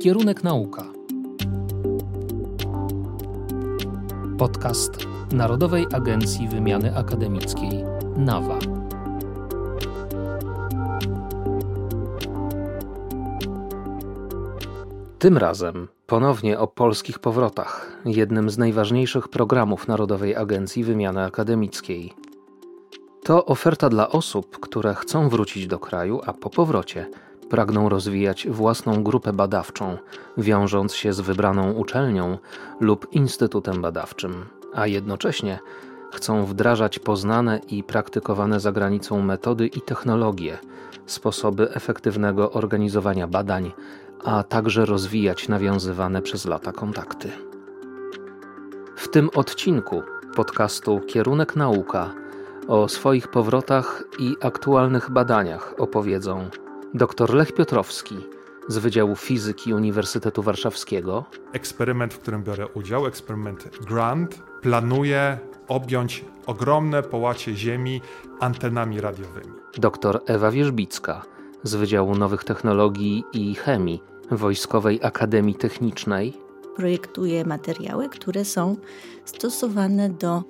[0.00, 0.84] Kierunek nauka.
[4.38, 7.84] Podcast Narodowej Agencji Wymiany Akademickiej
[8.16, 8.58] NAWA.
[15.18, 22.12] Tym razem ponownie o polskich powrotach, jednym z najważniejszych programów Narodowej Agencji Wymiany Akademickiej.
[23.22, 27.06] To oferta dla osób, które chcą wrócić do kraju, a po powrocie
[27.50, 29.98] pragną rozwijać własną grupę badawczą,
[30.38, 32.38] wiążąc się z wybraną uczelnią
[32.80, 35.58] lub instytutem badawczym, a jednocześnie
[36.12, 40.58] chcą wdrażać poznane i praktykowane za granicą metody i technologie,
[41.06, 43.72] sposoby efektywnego organizowania badań,
[44.24, 47.30] a także rozwijać nawiązywane przez lata kontakty.
[48.96, 50.02] W tym odcinku
[50.36, 52.14] podcastu Kierunek Nauka
[52.68, 56.50] o swoich powrotach i aktualnych badaniach opowiedzą
[56.94, 58.16] dr Lech Piotrowski
[58.68, 61.24] z Wydziału Fizyki Uniwersytetu Warszawskiego.
[61.52, 65.38] Eksperyment, w którym biorę udział, eksperyment GRANT, planuje
[65.68, 68.00] objąć ogromne połacie Ziemi
[68.40, 69.52] antenami radiowymi.
[69.78, 71.22] Dr Ewa Wierzbicka
[71.62, 76.36] z Wydziału Nowych Technologii i Chemii Wojskowej Akademii Technicznej.
[76.76, 78.76] Projektuje materiały, które są
[79.24, 80.42] stosowane do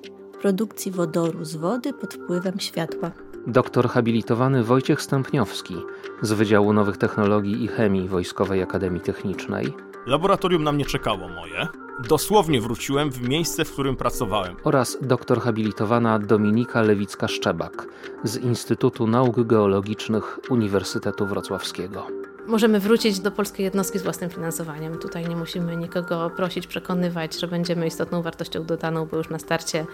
[0.43, 3.11] produkcji wodoru z wody pod wpływem światła.
[3.47, 5.77] Doktor habilitowany Wojciech Stępniowski
[6.23, 9.75] z Wydziału Nowych Technologii i Chemii Wojskowej Akademii Technicznej.
[10.07, 11.67] Laboratorium na mnie czekało moje.
[12.09, 14.57] Dosłownie wróciłem w miejsce, w którym pracowałem.
[14.65, 17.87] Oraz doktor habilitowana Dominika Lewicka-Szczebak
[18.25, 24.99] z Instytutu Nauk Geologicznych Uniwersytetu Wrocławskiego możemy wrócić do polskiej jednostki z własnym finansowaniem.
[24.99, 29.87] Tutaj nie musimy nikogo prosić, przekonywać, że będziemy istotną wartością dodaną, bo już na starcie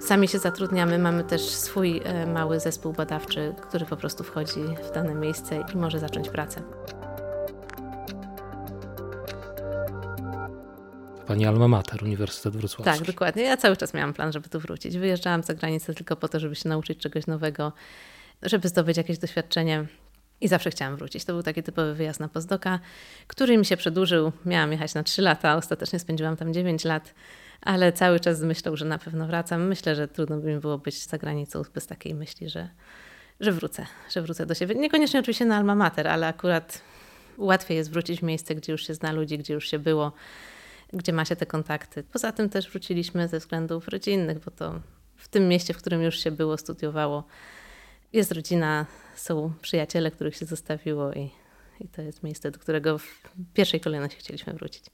[0.00, 0.98] sami się zatrudniamy.
[0.98, 5.76] Mamy też swój e, mały zespół badawczy, który po prostu wchodzi w dane miejsce i
[5.76, 6.62] może zacząć pracę.
[11.26, 12.98] Pani Alma Mater, Uniwersytet Wrocławski.
[12.98, 13.42] Tak, dokładnie.
[13.42, 14.98] Ja cały czas miałam plan, żeby tu wrócić.
[14.98, 17.72] Wyjeżdżałam za granicę tylko po to, żeby się nauczyć czegoś nowego,
[18.42, 19.86] żeby zdobyć jakieś doświadczenie
[20.44, 21.24] i zawsze chciałam wrócić.
[21.24, 22.80] To był taki typowy wyjazd na pozdoka,
[23.26, 24.32] który mi się przedłużył.
[24.46, 27.14] Miałam jechać na 3 lata, ostatecznie spędziłam tam 9 lat,
[27.60, 29.66] ale cały czas myślał, że na pewno wracam.
[29.66, 32.68] Myślę, że trudno by mi było być za granicą bez takiej myśli, że,
[33.40, 34.74] że wrócę, że wrócę do siebie.
[34.74, 36.80] Niekoniecznie oczywiście na alma mater, ale akurat
[37.38, 40.12] łatwiej jest wrócić w miejsce, gdzie już się zna ludzi, gdzie już się było,
[40.92, 42.02] gdzie ma się te kontakty.
[42.02, 44.80] Poza tym też wróciliśmy ze względów rodzinnych, bo to
[45.16, 47.24] w tym mieście, w którym już się było, studiowało,
[48.12, 48.86] jest rodzina,
[49.16, 51.30] są przyjaciele, których się zostawiło i,
[51.80, 53.22] i to jest miejsce, do którego w
[53.54, 54.84] pierwszej kolejności chcieliśmy wrócić.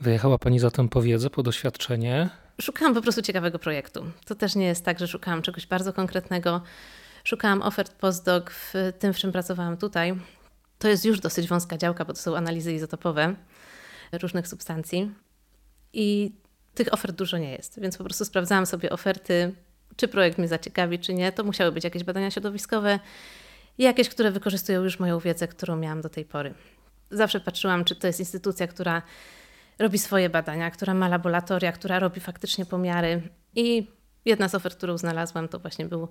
[0.00, 2.30] Wyjechała Pani zatem po wiedzę, po doświadczenie?
[2.60, 4.04] Szukałam po prostu ciekawego projektu.
[4.26, 6.62] To też nie jest tak, że szukałam czegoś bardzo konkretnego.
[7.24, 10.14] Szukałam ofert postdoc w tym, w czym pracowałam tutaj.
[10.78, 13.34] To jest już dosyć wąska działka, bo to są analizy izotopowe
[14.12, 15.14] różnych substancji.
[15.92, 16.32] I
[16.74, 19.54] tych ofert dużo nie jest, więc po prostu sprawdzałam sobie oferty
[19.96, 21.32] czy projekt mnie zaciekawi, czy nie.
[21.32, 23.00] To musiały być jakieś badania środowiskowe,
[23.82, 26.54] jakieś, które wykorzystują już moją wiedzę, którą miałam do tej pory.
[27.10, 29.02] Zawsze patrzyłam, czy to jest instytucja, która
[29.78, 33.22] robi swoje badania, która ma laboratoria, która robi faktycznie pomiary.
[33.56, 33.86] I
[34.24, 36.08] jedna z ofert, którą znalazłam, to właśnie był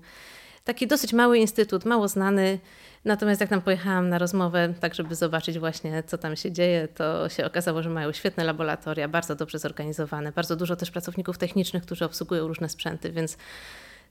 [0.64, 2.58] taki dosyć mały instytut, mało znany.
[3.04, 7.28] Natomiast jak tam pojechałam na rozmowę, tak żeby zobaczyć właśnie, co tam się dzieje, to
[7.28, 12.04] się okazało, że mają świetne laboratoria, bardzo dobrze zorganizowane, bardzo dużo też pracowników technicznych, którzy
[12.04, 13.36] obsługują różne sprzęty, więc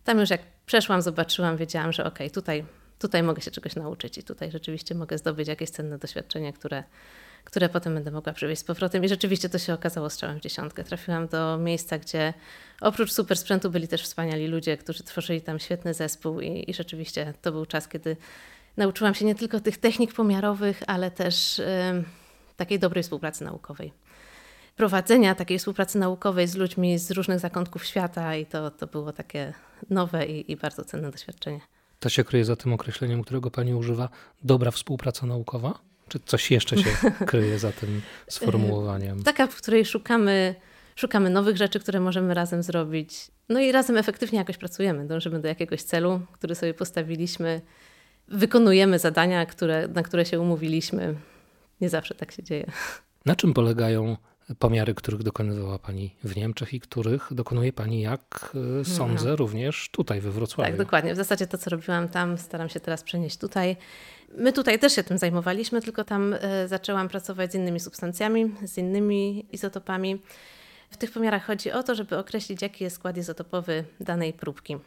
[0.03, 2.65] tam już jak przeszłam, zobaczyłam, wiedziałam, że okej, okay, tutaj,
[2.99, 6.83] tutaj mogę się czegoś nauczyć i tutaj rzeczywiście mogę zdobyć jakieś cenne doświadczenie, które,
[7.43, 9.03] które potem będę mogła przywieźć z powrotem.
[9.03, 10.83] I rzeczywiście to się okazało strzałem w dziesiątkę.
[10.83, 12.33] Trafiłam do miejsca, gdzie
[12.81, 17.33] oprócz super sprzętu byli też wspaniali ludzie, którzy tworzyli tam świetny zespół i, i rzeczywiście
[17.41, 18.17] to był czas, kiedy
[18.77, 21.61] nauczyłam się nie tylko tych technik pomiarowych, ale też
[22.57, 23.93] takiej dobrej współpracy naukowej.
[24.75, 29.53] Prowadzenia takiej współpracy naukowej z ludźmi z różnych zakątków świata i to, to było takie
[29.89, 31.76] nowe i, i bardzo cenne doświadczenie.
[31.99, 34.09] To się kryje za tym określeniem, którego Pani używa,
[34.43, 35.79] dobra współpraca naukowa?
[36.07, 36.89] Czy coś jeszcze się
[37.27, 39.23] kryje za tym sformułowaniem?
[39.23, 40.55] Taka, w której szukamy,
[40.95, 43.31] szukamy nowych rzeczy, które możemy razem zrobić.
[43.49, 45.07] No i razem efektywnie jakoś pracujemy.
[45.07, 47.61] Dążymy do jakiegoś celu, który sobie postawiliśmy.
[48.27, 51.15] Wykonujemy zadania, które, na które się umówiliśmy.
[51.81, 52.71] Nie zawsze tak się dzieje.
[53.25, 54.17] Na czym polegają
[54.55, 59.35] pomiary, których dokonywała Pani w Niemczech i których dokonuje Pani, jak e, sądzę, no.
[59.35, 60.69] również tutaj we Wrocławiu.
[60.69, 61.13] Tak, dokładnie.
[61.13, 63.77] W zasadzie to, co robiłam tam, staram się teraz przenieść tutaj.
[64.37, 68.77] My tutaj też się tym zajmowaliśmy, tylko tam e, zaczęłam pracować z innymi substancjami, z
[68.77, 70.21] innymi izotopami.
[70.89, 74.77] W tych pomiarach chodzi o to, żeby określić, jaki jest skład izotopowy danej próbki.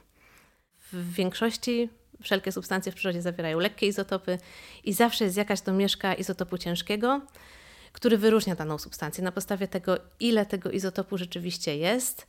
[0.93, 1.89] W większości
[2.23, 4.39] wszelkie substancje w przyrodzie zawierają lekkie izotopy
[4.85, 7.21] i zawsze jest jakaś domieszka izotopu ciężkiego,
[7.93, 9.25] który wyróżnia daną substancję.
[9.25, 12.27] Na podstawie tego, ile tego izotopu rzeczywiście jest,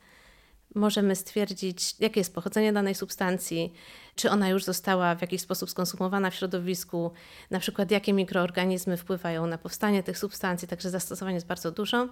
[0.74, 3.72] możemy stwierdzić, jakie jest pochodzenie danej substancji,
[4.14, 7.12] czy ona już została w jakiś sposób skonsumowana w środowisku,
[7.50, 12.08] na przykład jakie mikroorganizmy wpływają na powstanie tych substancji, także zastosowań jest bardzo dużo.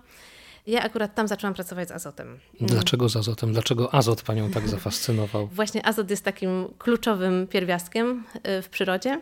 [0.67, 2.39] Ja akurat tam zaczęłam pracować z azotem.
[2.61, 3.53] Dlaczego z azotem?
[3.53, 5.47] Dlaczego azot panią tak zafascynował?
[5.47, 8.25] Właśnie azot jest takim kluczowym pierwiastkiem
[8.59, 9.21] y, w przyrodzie.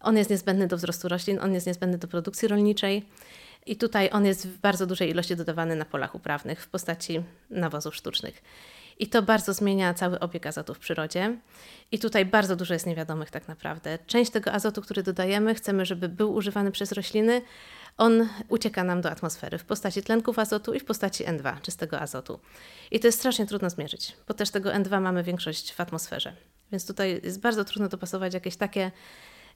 [0.00, 3.06] On jest niezbędny do wzrostu roślin, on jest niezbędny do produkcji rolniczej.
[3.66, 7.96] I tutaj on jest w bardzo dużej ilości dodawany na polach uprawnych w postaci nawozów
[7.96, 8.42] sztucznych.
[8.98, 11.36] I to bardzo zmienia cały obieg azotu w przyrodzie.
[11.92, 13.98] I tutaj bardzo dużo jest niewiadomych tak naprawdę.
[14.06, 17.42] Część tego azotu, który dodajemy, chcemy, żeby był używany przez rośliny.
[17.96, 22.40] On ucieka nam do atmosfery w postaci tlenków azotu i w postaci N2, czystego azotu.
[22.90, 26.32] I to jest strasznie trudno zmierzyć, bo też tego N2 mamy większość w atmosferze.
[26.72, 28.90] Więc tutaj jest bardzo trudno dopasować jakieś takie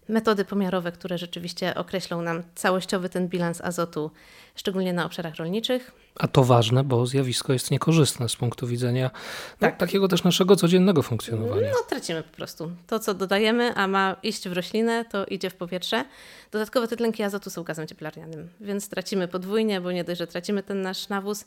[0.08, 4.10] metody pomiarowe, które rzeczywiście określą nam całościowy ten bilans azotu,
[4.56, 5.92] szczególnie na obszarach rolniczych.
[6.14, 9.76] A to ważne, bo zjawisko jest niekorzystne z punktu widzenia no, tak.
[9.76, 11.70] takiego też naszego codziennego funkcjonowania.
[11.72, 12.70] No, tracimy po prostu.
[12.86, 16.04] To, co dodajemy, a ma iść w roślinę, to idzie w powietrze.
[16.50, 20.62] Dodatkowo te tlenki azotu są gazem cieplarnianym, więc tracimy podwójnie, bo nie dość, że tracimy
[20.62, 21.44] ten nasz nawóz,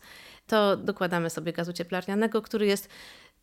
[0.48, 2.90] to dokładamy sobie gazu cieplarnianego, który jest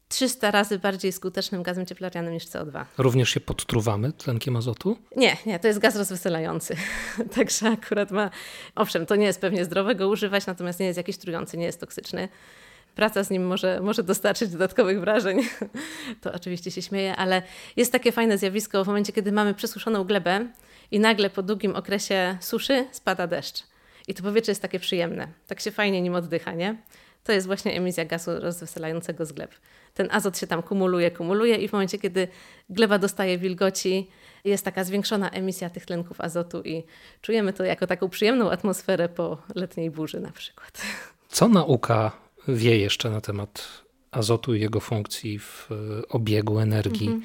[0.08, 2.84] 300 razy bardziej skutecznym gazem cieplarnianym niż CO2.
[2.98, 4.96] Również się podtruwamy tlenkiem azotu?
[5.16, 6.76] Nie, nie, to jest gaz rozweselający.
[7.36, 8.30] Także akurat ma,
[8.74, 11.80] owszem, to nie jest pewnie zdrowe go używać, natomiast nie jest jakiś trujący, nie jest
[11.80, 12.28] toksyczny.
[12.94, 15.40] Praca z nim może, może dostarczyć dodatkowych wrażeń.
[16.20, 17.42] To oczywiście się śmieję, ale
[17.76, 20.48] jest takie fajne zjawisko w momencie, kiedy mamy przesuszoną glebę
[20.90, 23.62] i nagle po długim okresie suszy spada deszcz.
[24.08, 25.28] I to powietrze jest takie przyjemne.
[25.46, 26.76] Tak się fajnie nim oddycha, nie?
[27.24, 29.54] To jest właśnie emisja gazu rozweselającego z gleb
[29.94, 32.28] ten azot się tam kumuluje, kumuluje i w momencie, kiedy
[32.70, 34.06] gleba dostaje wilgoci,
[34.44, 36.84] jest taka zwiększona emisja tych tlenków azotu i
[37.20, 40.82] czujemy to jako taką przyjemną atmosferę po letniej burzy na przykład.
[41.28, 42.12] Co nauka
[42.48, 43.68] wie jeszcze na temat
[44.10, 45.68] azotu i jego funkcji w
[46.08, 47.22] obiegu energii mhm.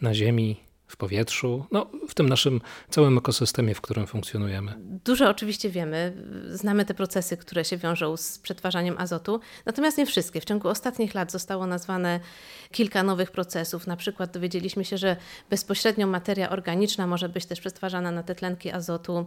[0.00, 4.74] na Ziemi, w powietrzu, no, w tym naszym całym ekosystemie, w którym funkcjonujemy.
[4.80, 6.12] Dużo oczywiście wiemy,
[6.50, 10.40] znamy te procesy, które się wiążą z przetwarzaniem azotu, natomiast nie wszystkie.
[10.40, 12.20] W ciągu ostatnich lat zostało nazwane
[12.72, 13.86] kilka nowych procesów.
[13.86, 15.16] Na przykład dowiedzieliśmy się, że
[15.50, 19.26] bezpośrednio materia organiczna może być też przetwarzana na te tlenki azotu.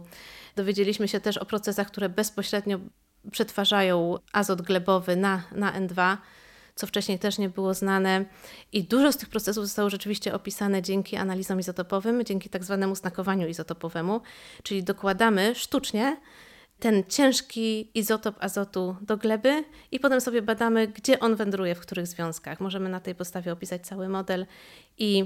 [0.56, 2.78] Dowiedzieliśmy się też o procesach, które bezpośrednio
[3.30, 6.16] przetwarzają azot glebowy na, na N2
[6.74, 8.24] co wcześniej też nie było znane.
[8.72, 13.48] I dużo z tych procesów zostało rzeczywiście opisane dzięki analizom izotopowym, dzięki tak zwanemu znakowaniu
[13.48, 14.20] izotopowemu,
[14.62, 16.16] czyli dokładamy sztucznie
[16.78, 22.06] ten ciężki izotop azotu do gleby i potem sobie badamy, gdzie on wędruje, w których
[22.06, 22.60] związkach.
[22.60, 24.46] Możemy na tej podstawie opisać cały model
[24.98, 25.24] i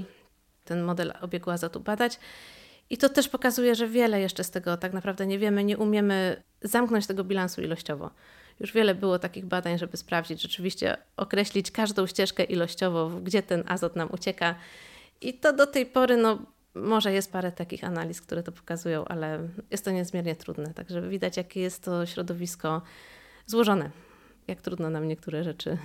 [0.65, 2.19] ten model obiegu azotu badać.
[2.89, 6.43] I to też pokazuje, że wiele jeszcze z tego tak naprawdę nie wiemy, nie umiemy
[6.61, 8.11] zamknąć tego bilansu ilościowo.
[8.59, 13.95] Już wiele było takich badań, żeby sprawdzić, rzeczywiście określić każdą ścieżkę ilościowo, gdzie ten azot
[13.95, 14.55] nam ucieka.
[15.21, 16.39] I to do tej pory, no,
[16.75, 20.73] może jest parę takich analiz, które to pokazują, ale jest to niezmiernie trudne.
[20.73, 22.81] Także widać, jakie jest to środowisko
[23.45, 23.89] złożone.
[24.47, 25.77] Jak trudno nam niektóre rzeczy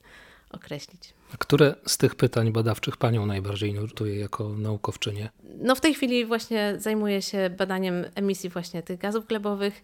[0.50, 1.14] określić.
[1.34, 5.28] A które z tych pytań badawczych Panią najbardziej nurtuje jako naukowczynię?
[5.60, 9.82] No w tej chwili właśnie zajmuję się badaniem emisji właśnie tych gazów glebowych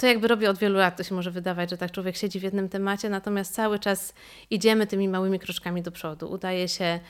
[0.00, 2.42] to jakby robię od wielu lat, to się może wydawać, że tak człowiek siedzi w
[2.42, 4.14] jednym temacie, natomiast cały czas
[4.50, 6.30] idziemy tymi małymi kroczkami do przodu.
[6.30, 7.00] Udaje się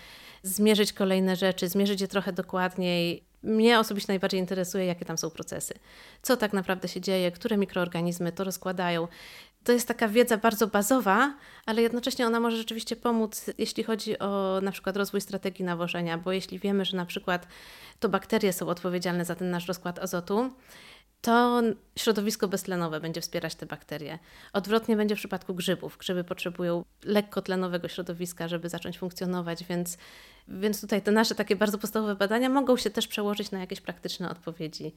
[0.43, 3.25] zmierzyć kolejne rzeczy, zmierzyć je trochę dokładniej.
[3.43, 5.75] Mnie osobiście najbardziej interesuje, jakie tam są procesy.
[6.23, 9.09] Co tak naprawdę się dzieje, które mikroorganizmy to rozkładają.
[9.65, 11.35] To jest taka wiedza bardzo bazowa,
[11.67, 16.33] ale jednocześnie ona może rzeczywiście pomóc, jeśli chodzi o na przykład rozwój strategii nawożenia, bo
[16.33, 17.47] jeśli wiemy, że na przykład
[18.01, 20.51] to bakterie są odpowiedzialne za ten nasz rozkład azotu,
[21.21, 21.63] to
[21.97, 24.19] środowisko beztlenowe będzie wspierać te bakterie.
[24.53, 25.97] Odwrotnie będzie w przypadku grzybów.
[25.99, 29.99] Grzyby potrzebują lekkotlenowego środowiska, żeby zacząć funkcjonować, więc,
[30.49, 34.31] więc tutaj te nasze takie bardzo podstawowe badania mogą się też przełożyć na jakieś praktyczne
[34.31, 34.95] odpowiedzi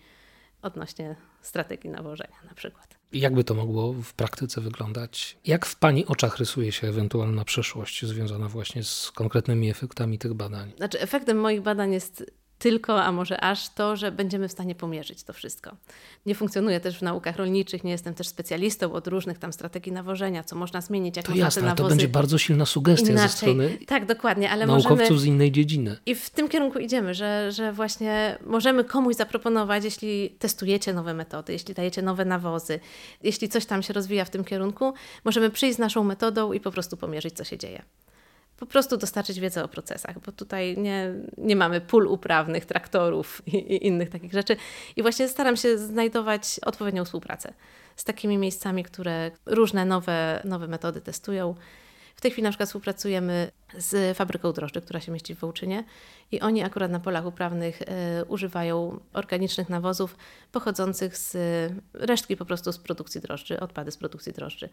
[0.62, 2.98] odnośnie strategii nawożenia na przykład.
[3.14, 5.38] Jakby to mogło w praktyce wyglądać?
[5.46, 10.72] Jak w Pani oczach rysuje się ewentualna przyszłość związana właśnie z konkretnymi efektami tych badań?
[10.78, 12.32] Znaczy, efektem moich badań jest
[12.64, 15.76] tylko, a może aż to, że będziemy w stanie pomierzyć to wszystko.
[16.26, 20.44] Nie funkcjonuję też w naukach rolniczych, nie jestem też specjalistą od różnych tam strategii nawożenia,
[20.44, 23.30] co można zmienić, jak to można jasne, te nawozy to będzie bardzo silna sugestia inaczej.
[23.30, 25.20] ze strony tak, dokładnie, ale naukowców możemy...
[25.20, 25.98] z innej dziedziny.
[26.06, 31.54] I w tym kierunku idziemy, że, że właśnie możemy komuś zaproponować, jeśli testujecie nowe metody,
[31.54, 32.80] jeśli dajecie nowe nawozy,
[33.24, 34.94] jeśli coś tam się rozwija w tym kierunku,
[35.24, 37.84] możemy przyjść z naszą metodą i po prostu pomierzyć, co się dzieje.
[38.58, 43.56] Po prostu dostarczyć wiedzę o procesach, bo tutaj nie, nie mamy pól uprawnych, traktorów i,
[43.58, 44.56] i, innych takich rzeczy.
[44.96, 47.54] I właśnie staram się znajdować odpowiednią współpracę
[47.96, 51.56] z takimi miejscami, które różne nowe, nowe metody testują.
[52.16, 55.84] W tej chwili na przykład współpracujemy z fabryką drożdży, która się mieści w Wołczynie
[56.32, 57.86] i oni akurat na polach uprawnych y,
[58.28, 60.18] używają organicznych nawozów
[60.52, 61.38] pochodzących z
[61.94, 64.70] resztki po prostu z produkcji drożdży, odpady z produkcji drożdży.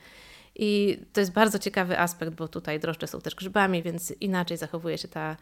[0.55, 4.99] I to jest bardzo ciekawy aspekt, bo tutaj drożdże są też grzybami, więc inaczej zachowuje
[4.99, 5.37] się ta,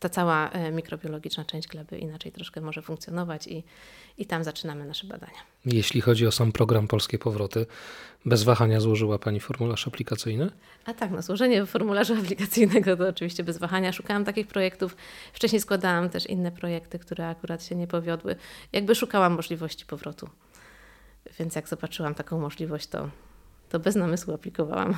[0.00, 3.64] ta cała e, mikrobiologiczna część gleby, inaczej troszkę może funkcjonować i,
[4.18, 5.38] i tam zaczynamy nasze badania.
[5.66, 7.66] Jeśli chodzi o sam program Polskie Powroty,
[8.24, 10.50] bez wahania złożyła Pani formularz aplikacyjny?
[10.84, 13.92] A tak, no złożenie formularza aplikacyjnego to oczywiście bez wahania.
[13.92, 14.96] Szukałam takich projektów.
[15.32, 18.36] Wcześniej składałam też inne projekty, które akurat się nie powiodły.
[18.72, 20.28] Jakby szukałam możliwości powrotu.
[21.38, 23.08] Więc jak zobaczyłam taką możliwość, to
[23.68, 24.94] to bez namysłu aplikowałam.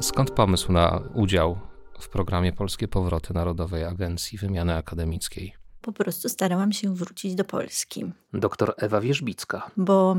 [0.00, 1.58] Skąd pomysł na udział
[2.00, 5.59] w programie Polskie Powroty Narodowej Agencji Wymiany Akademickiej?
[5.82, 8.04] Po prostu starałam się wrócić do Polski.
[8.32, 9.70] Doktor Ewa Wierzbicka.
[9.76, 10.16] Bo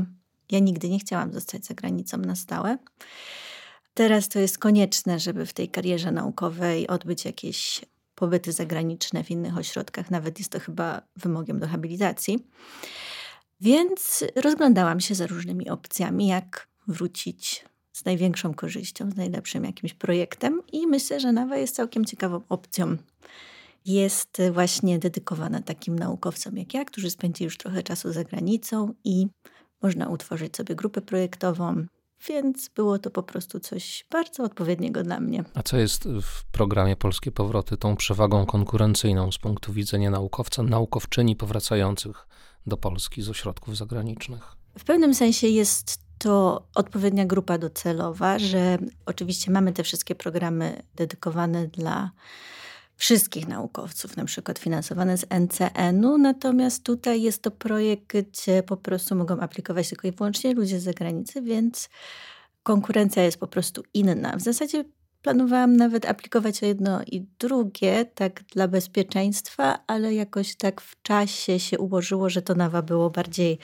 [0.50, 2.78] ja nigdy nie chciałam zostać za granicą na stałe.
[3.94, 7.80] Teraz to jest konieczne, żeby w tej karierze naukowej odbyć jakieś
[8.14, 12.46] pobyty zagraniczne w innych ośrodkach, nawet jest to chyba wymogiem do habilitacji.
[13.60, 20.62] Więc rozglądałam się za różnymi opcjami, jak wrócić z największą korzyścią, z najlepszym jakimś projektem
[20.72, 22.96] i myślę, że NAWA jest całkiem ciekawą opcją.
[23.86, 29.26] Jest właśnie dedykowana takim naukowcom jak ja, którzy spędzili już trochę czasu za granicą i
[29.82, 31.86] można utworzyć sobie grupę projektową,
[32.28, 35.44] więc było to po prostu coś bardzo odpowiedniego dla mnie.
[35.54, 41.36] A co jest w programie Polskie Powroty tą przewagą konkurencyjną z punktu widzenia naukowca, naukowczyni
[41.36, 42.26] powracających
[42.66, 44.56] do Polski z ośrodków zagranicznych?
[44.78, 51.66] W pewnym sensie jest to odpowiednia grupa docelowa, że oczywiście mamy te wszystkie programy dedykowane
[51.66, 52.10] dla
[52.96, 59.14] wszystkich naukowców, na przykład finansowane z NCN-u, natomiast tutaj jest to projekt, gdzie po prostu
[59.14, 61.88] mogą aplikować tylko i wyłącznie ludzie z zagranicy, więc
[62.62, 64.36] konkurencja jest po prostu inna.
[64.36, 64.84] W zasadzie
[65.22, 71.60] planowałam nawet aplikować o jedno i drugie, tak dla bezpieczeństwa, ale jakoś tak w czasie
[71.60, 73.58] się ułożyło, że to nawa było bardziej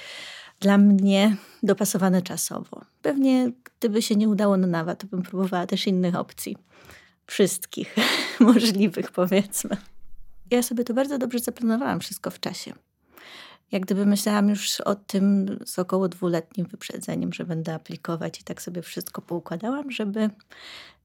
[0.61, 2.85] dla mnie dopasowane czasowo.
[3.03, 6.57] Pewnie gdyby się nie udało na nawa, to bym próbowała też innych opcji
[7.29, 7.97] wszystkich
[8.41, 9.77] możliwych, powiedzmy.
[10.51, 12.73] Ja sobie to bardzo dobrze zaplanowałam wszystko w czasie.
[13.73, 18.63] Jak gdyby myślałam już o tym z około dwuletnim wyprzedzeniem, że będę aplikować i tak
[18.63, 20.31] sobie wszystko poukładałam, żeby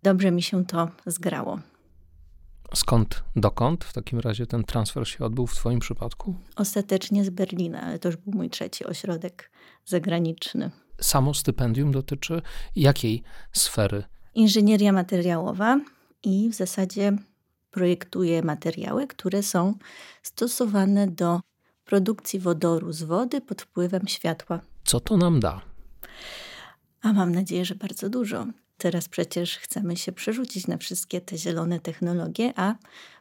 [0.03, 1.59] dobrze mi się to zgrało.
[2.75, 6.35] Skąd, dokąd w takim razie ten transfer się odbył w Twoim przypadku?
[6.55, 9.51] Ostatecznie z Berlina, ale to już był mój trzeci ośrodek
[9.85, 10.71] zagraniczny.
[11.01, 12.41] Samo stypendium dotyczy
[12.75, 14.03] jakiej sfery?
[14.35, 15.79] Inżynieria materiałowa,
[16.23, 17.17] i w zasadzie
[17.71, 19.73] projektuje materiały, które są
[20.23, 21.41] stosowane do
[21.85, 24.59] produkcji wodoru z wody pod wpływem światła.
[24.83, 25.61] Co to nam da?
[27.01, 28.47] A mam nadzieję, że bardzo dużo.
[28.77, 32.75] Teraz przecież chcemy się przerzucić na wszystkie te zielone technologie, a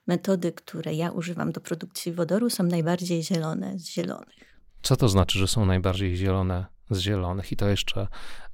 [0.07, 4.59] metody, które ja używam do produkcji wodoru, są najbardziej zielone z zielonych.
[4.83, 8.07] Co to znaczy, że są najbardziej zielone z zielonych i to jeszcze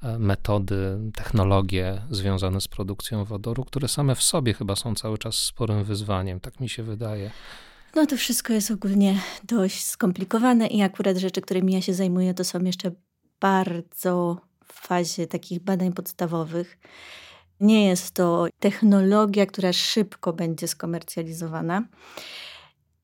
[0.03, 5.35] e, metody, technologie związane z produkcją wodoru, które same w sobie chyba są cały czas
[5.35, 7.31] sporym wyzwaniem, tak mi się wydaje.
[7.95, 12.45] No to wszystko jest ogólnie dość skomplikowane i akurat rzeczy, którymi ja się zajmuję, to
[12.45, 12.91] są jeszcze
[13.41, 16.79] bardzo w fazie takich badań podstawowych.
[17.61, 21.85] Nie jest to technologia, która szybko będzie skomercjalizowana.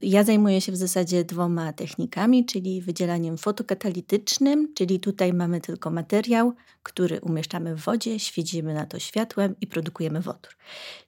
[0.00, 6.54] Ja zajmuję się w zasadzie dwoma technikami, czyli wydzielaniem fotokatalitycznym, czyli tutaj mamy tylko materiał,
[6.82, 10.56] który umieszczamy w wodzie, świecimy na to światłem i produkujemy wodór.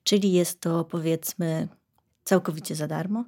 [0.05, 1.69] Czyli jest to powiedzmy
[2.25, 3.25] całkowicie za darmo.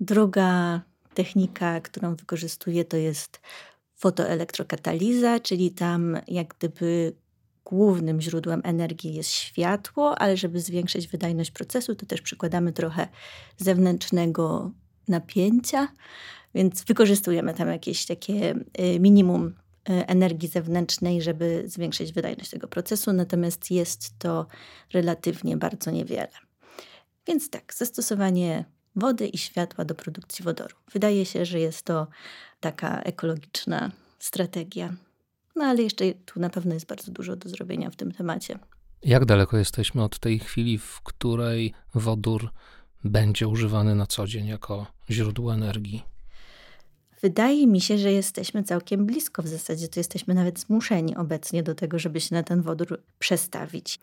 [0.00, 0.80] Druga
[1.14, 3.40] technika, którą wykorzystuję, to jest
[3.96, 7.12] fotoelektrokataliza, czyli tam jak gdyby
[7.68, 13.08] głównym źródłem energii jest światło, ale żeby zwiększyć wydajność procesu, to też przykładamy trochę
[13.56, 14.70] zewnętrznego
[15.08, 15.88] napięcia,
[16.54, 19.52] więc wykorzystujemy tam jakieś takie y, minimum y,
[20.06, 24.46] energii zewnętrznej, żeby zwiększyć wydajność tego procesu, natomiast jest to
[24.92, 26.28] relatywnie bardzo niewiele.
[27.26, 28.64] Więc tak, zastosowanie
[28.96, 30.76] wody i światła do produkcji wodoru.
[30.92, 32.06] Wydaje się, że jest to
[32.60, 34.94] taka ekologiczna strategia
[35.58, 38.58] no ale jeszcze tu na pewno jest bardzo dużo do zrobienia w tym temacie.
[39.02, 42.50] Jak daleko jesteśmy od tej chwili, w której wodór
[43.04, 46.02] będzie używany na co dzień jako źródło energii?
[47.22, 49.42] Wydaje mi się, że jesteśmy całkiem blisko.
[49.42, 54.00] W zasadzie to jesteśmy nawet zmuszeni obecnie do tego, żeby się na ten wodór przestawić.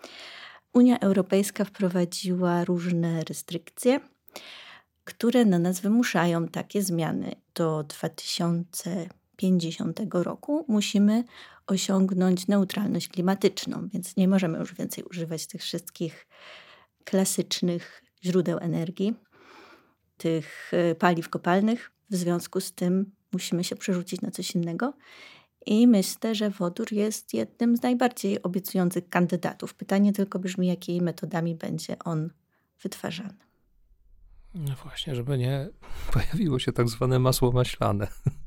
[0.74, 4.00] Unia Europejska wprowadziła różne restrykcje,
[5.04, 7.36] które na nas wymuszają takie zmiany.
[7.54, 7.84] Do
[9.38, 11.24] 2050 roku musimy
[11.68, 16.28] osiągnąć neutralność klimatyczną, więc nie możemy już więcej używać tych wszystkich
[17.04, 19.16] klasycznych źródeł energii,
[20.18, 21.92] tych e, paliw kopalnych.
[22.10, 24.94] W związku z tym musimy się przerzucić na coś innego.
[25.66, 29.74] I myślę, że wodór jest jednym z najbardziej obiecujących kandydatów.
[29.74, 32.30] Pytanie tylko brzmi, jakimi metodami będzie on
[32.82, 33.46] wytwarzany.
[34.56, 35.70] No właśnie, żeby nie
[36.14, 38.08] pojawiło się tak zwane masło maślane.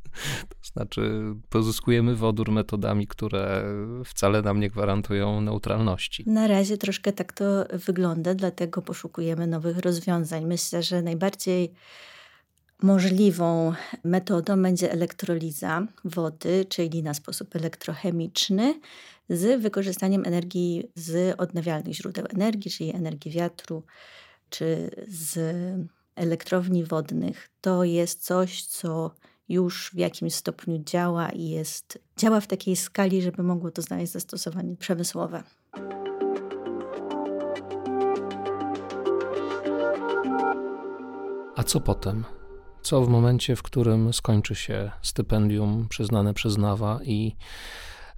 [0.49, 3.65] To znaczy, pozyskujemy wodór metodami, które
[4.05, 6.25] wcale nam nie gwarantują neutralności.
[6.27, 10.47] Na razie troszkę tak to wygląda, dlatego poszukujemy nowych rozwiązań.
[10.47, 11.73] Myślę, że najbardziej
[12.83, 13.73] możliwą
[14.05, 18.81] metodą będzie elektroliza wody, czyli na sposób elektrochemiczny,
[19.31, 23.83] z wykorzystaniem energii z odnawialnych źródeł energii, czyli energii wiatru,
[24.51, 25.39] czy z
[26.15, 27.49] elektrowni wodnych.
[27.61, 29.15] To jest coś, co
[29.49, 34.13] już w jakimś stopniu działa i jest, działa w takiej skali, żeby mogło to znaleźć
[34.13, 35.43] zastosowanie przemysłowe.
[41.57, 42.25] A co potem?
[42.83, 47.37] Co w momencie, w którym skończy się stypendium przyznane przez NAWA i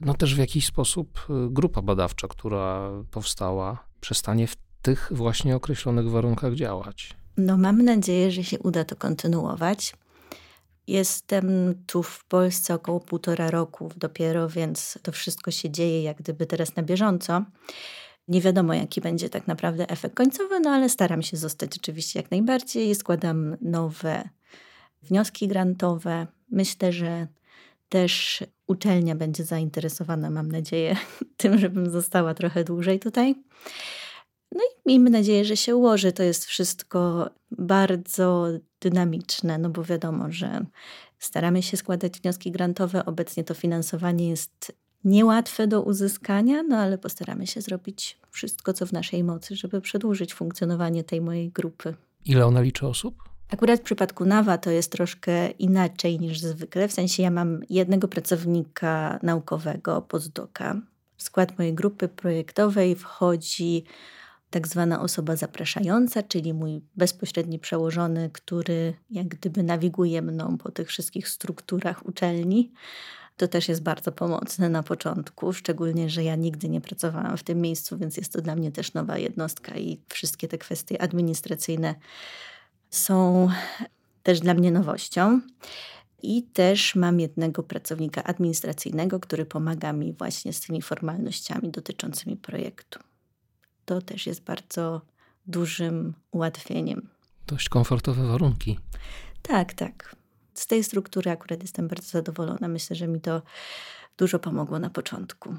[0.00, 6.10] no też w jakiś sposób y, grupa badawcza, która powstała, przestanie w tych właśnie określonych
[6.10, 7.16] warunkach działać?
[7.36, 9.94] No, mam nadzieję, że się uda to kontynuować.
[10.90, 16.46] Jestem tu w Polsce około półtora roku dopiero, więc to wszystko się dzieje jak gdyby
[16.46, 17.44] teraz na bieżąco.
[18.28, 22.30] Nie wiadomo, jaki będzie tak naprawdę efekt końcowy, no ale staram się zostać oczywiście jak
[22.30, 22.94] najbardziej.
[22.94, 24.28] Składam nowe
[25.02, 26.26] wnioski grantowe.
[26.50, 27.26] Myślę, że
[27.88, 30.96] też uczelnia będzie zainteresowana, mam nadzieję,
[31.36, 33.34] tym, żebym została trochę dłużej tutaj.
[34.52, 36.12] No i miejmy nadzieję, że się ułoży.
[36.12, 38.46] To jest wszystko bardzo
[38.80, 40.64] dynamiczne, no bo wiadomo, że
[41.18, 43.04] staramy się składać wnioski grantowe.
[43.04, 44.72] Obecnie to finansowanie jest
[45.04, 50.34] niełatwe do uzyskania, no ale postaramy się zrobić wszystko, co w naszej mocy, żeby przedłużyć
[50.34, 51.94] funkcjonowanie tej mojej grupy.
[52.24, 53.14] Ile ona liczy osób?
[53.50, 56.88] Akurat w przypadku NAWA to jest troszkę inaczej niż zwykle.
[56.88, 60.80] W sensie ja mam jednego pracownika naukowego, postdoka.
[61.16, 63.84] W skład mojej grupy projektowej wchodzi
[64.50, 70.88] tak zwana osoba zapraszająca, czyli mój bezpośredni przełożony, który jak gdyby nawiguje mną po tych
[70.88, 72.72] wszystkich strukturach uczelni.
[73.36, 77.60] To też jest bardzo pomocne na początku, szczególnie, że ja nigdy nie pracowałam w tym
[77.60, 81.94] miejscu, więc jest to dla mnie też nowa jednostka i wszystkie te kwestie administracyjne
[82.90, 83.48] są
[84.22, 85.40] też dla mnie nowością.
[86.22, 93.09] I też mam jednego pracownika administracyjnego, który pomaga mi właśnie z tymi formalnościami dotyczącymi projektu
[93.90, 95.00] to też jest bardzo
[95.46, 97.08] dużym ułatwieniem.
[97.46, 98.78] Dość komfortowe warunki.
[99.42, 100.16] Tak, tak.
[100.54, 102.68] Z tej struktury akurat jestem bardzo zadowolona.
[102.68, 103.42] Myślę, że mi to
[104.18, 105.54] dużo pomogło na początku.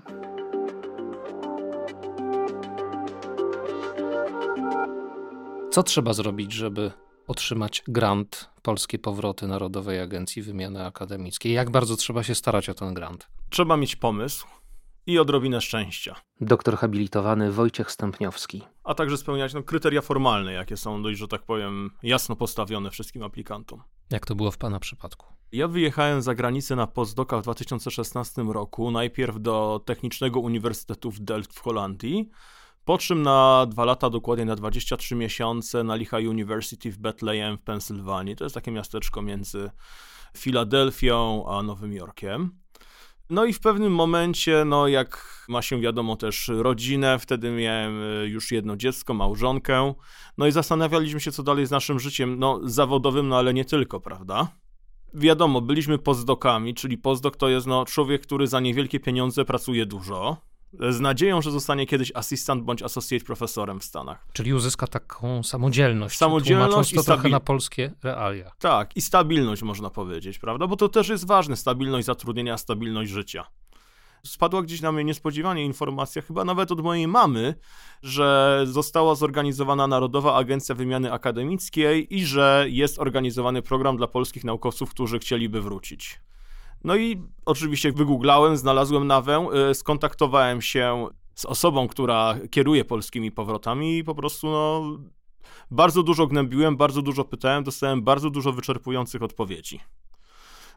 [5.71, 6.91] Co trzeba zrobić, żeby
[7.27, 11.53] otrzymać grant Polskie Powroty Narodowej Agencji Wymiany Akademickiej?
[11.53, 13.27] Jak bardzo trzeba się starać o ten grant?
[13.49, 14.47] Trzeba mieć pomysł,
[15.05, 16.15] i odrobinę szczęścia.
[16.41, 18.61] Doktor habilitowany Wojciech Stępniowski.
[18.83, 23.23] A także spełniać no, kryteria formalne, jakie są dość, że tak powiem, jasno postawione wszystkim
[23.23, 23.83] aplikantom.
[24.09, 25.27] Jak to było w Pana przypadku?
[25.51, 31.53] Ja wyjechałem za granicę na postdoka w 2016 roku, najpierw do Technicznego Uniwersytetu w Delft
[31.53, 32.29] w Holandii,
[32.85, 37.61] po czym na dwa lata, dokładnie na 23 miesiące na Lehigh University w Bethlehem w
[37.61, 38.35] Pensylwanii.
[38.35, 39.71] To jest takie miasteczko między
[40.37, 42.61] Filadelfią a Nowym Jorkiem.
[43.31, 48.27] No i w pewnym momencie, no jak ma się wiadomo też rodzinę, wtedy miałem e,
[48.27, 49.93] już jedno dziecko, małżonkę,
[50.37, 53.99] no i zastanawialiśmy się, co dalej z naszym życiem, no zawodowym, no ale nie tylko,
[53.99, 54.47] prawda?
[55.13, 60.37] Wiadomo, byliśmy pozdokami, czyli pozdok to jest no, człowiek, który za niewielkie pieniądze pracuje dużo,
[60.89, 64.27] z nadzieją, że zostanie kiedyś asystent bądź associate profesorem w Stanach.
[64.34, 66.17] Czyli uzyska taką samodzielność.
[66.17, 68.51] Samodzielność to trochę na polskie realia.
[68.60, 70.67] Tak, i stabilność można powiedzieć, prawda?
[70.67, 73.47] Bo to też jest ważne, stabilność zatrudnienia, stabilność życia.
[74.23, 77.55] Spadła gdzieś na mnie niespodziewanie informacja, chyba nawet od mojej mamy,
[78.03, 84.89] że została zorganizowana Narodowa Agencja Wymiany Akademickiej i że jest organizowany program dla polskich naukowców,
[84.89, 86.19] którzy chcieliby wrócić.
[86.83, 93.97] No i oczywiście wygooglałem, znalazłem nawę, y, skontaktowałem się z osobą, która kieruje polskimi powrotami
[93.97, 94.97] i po prostu no,
[95.71, 99.79] bardzo dużo gnębiłem, bardzo dużo pytałem, dostałem bardzo dużo wyczerpujących odpowiedzi.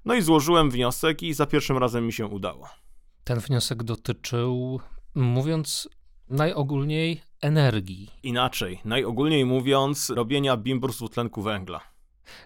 [0.04, 2.68] No i złożyłem wniosek i za pierwszym razem mi się udało.
[3.24, 4.80] Ten wniosek dotyczył,
[5.14, 5.88] mówiąc
[6.28, 8.10] najogólniej, energii.
[8.22, 11.93] Inaczej, najogólniej mówiąc, robienia bimbur z dwutlenku węgla.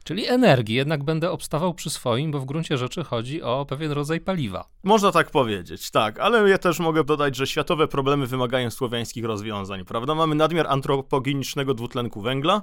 [0.05, 4.21] Czyli energii, jednak będę obstawał przy swoim, bo w gruncie rzeczy chodzi o pewien rodzaj
[4.21, 4.69] paliwa.
[4.85, 9.85] Można tak powiedzieć, tak, ale ja też mogę dodać, że światowe problemy wymagają słowiańskich rozwiązań,
[9.85, 10.15] prawda?
[10.15, 12.63] Mamy nadmiar antropogenicznego dwutlenku węgla,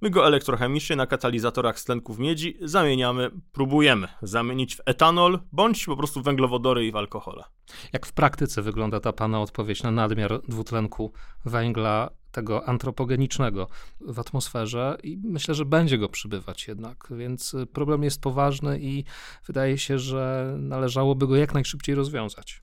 [0.00, 5.96] My go elektrochemicznie na katalizatorach z tlenków miedzi zamieniamy, próbujemy zamienić w etanol, bądź po
[5.96, 7.44] prostu węglowodory i w alkohole.
[7.92, 11.12] Jak w praktyce wygląda ta Pana odpowiedź na nadmiar dwutlenku
[11.44, 13.68] węgla tego antropogenicznego
[14.00, 19.04] w atmosferze i myślę, że będzie go przybywać jednak, więc problem jest poważny i
[19.46, 22.62] wydaje się, że należałoby go jak najszybciej rozwiązać.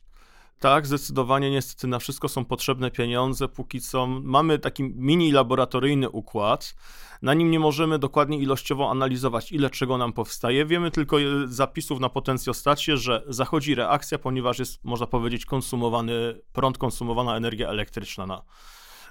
[0.61, 3.47] Tak, zdecydowanie niestety na wszystko są potrzebne pieniądze.
[3.47, 6.75] Póki co mamy taki mini laboratoryjny układ.
[7.21, 10.65] Na nim nie możemy dokładnie ilościowo analizować, ile czego nam powstaje.
[10.65, 16.77] Wiemy tylko z zapisów na potencjostacie, że zachodzi reakcja, ponieważ jest, można powiedzieć, konsumowany prąd,
[16.77, 18.41] konsumowana energia elektryczna na,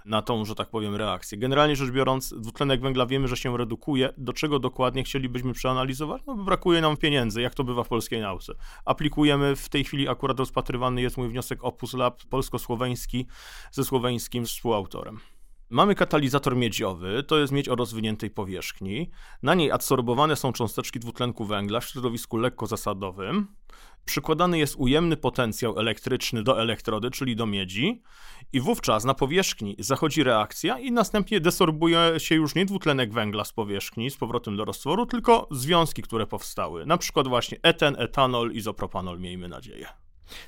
[0.05, 1.39] na tą, że tak powiem, reakcję.
[1.39, 4.13] Generalnie rzecz biorąc, dwutlenek węgla wiemy, że się redukuje.
[4.17, 6.23] Do czego dokładnie chcielibyśmy przeanalizować?
[6.27, 8.53] No, brakuje nam pieniędzy, jak to bywa w polskiej nauce.
[8.85, 13.27] Aplikujemy, w tej chwili akurat rozpatrywany jest mój wniosek Opus Lab polsko-słoweński
[13.73, 15.21] ze słoweńskim współautorem.
[15.73, 19.11] Mamy katalizator miedziowy, to jest miedź o rozwiniętej powierzchni.
[19.43, 23.47] Na niej adsorbowane są cząsteczki dwutlenku węgla w środowisku lekko zasadowym.
[24.05, 28.03] Przykładany jest ujemny potencjał elektryczny do elektrody, czyli do miedzi,
[28.53, 33.53] i wówczas na powierzchni zachodzi reakcja i następnie desorbuje się już nie dwutlenek węgla z
[33.53, 36.87] powierzchni z powrotem do roztworu, tylko związki, które powstały.
[36.87, 39.87] Na przykład właśnie eten, etanol, izopropanol, miejmy nadzieję.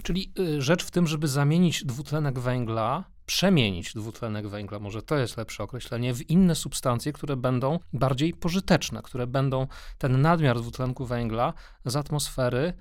[0.03, 5.37] Czyli y, rzecz w tym, żeby zamienić dwutlenek węgla, przemienić dwutlenek węgla, może to jest
[5.37, 9.67] lepsze określenie, w inne substancje, które będą bardziej pożyteczne, które będą
[9.99, 11.53] ten nadmiar dwutlenku węgla
[11.85, 12.73] z atmosfery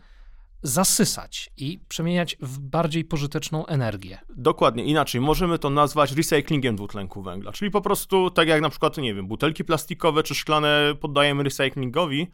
[0.63, 4.17] zasysać i przemieniać w bardziej pożyteczną energię.
[4.29, 8.97] Dokładnie, inaczej możemy to nazwać recyklingiem dwutlenku węgla, czyli po prostu tak jak na przykład,
[8.97, 12.27] nie wiem, butelki plastikowe czy szklane poddajemy recyklingowi,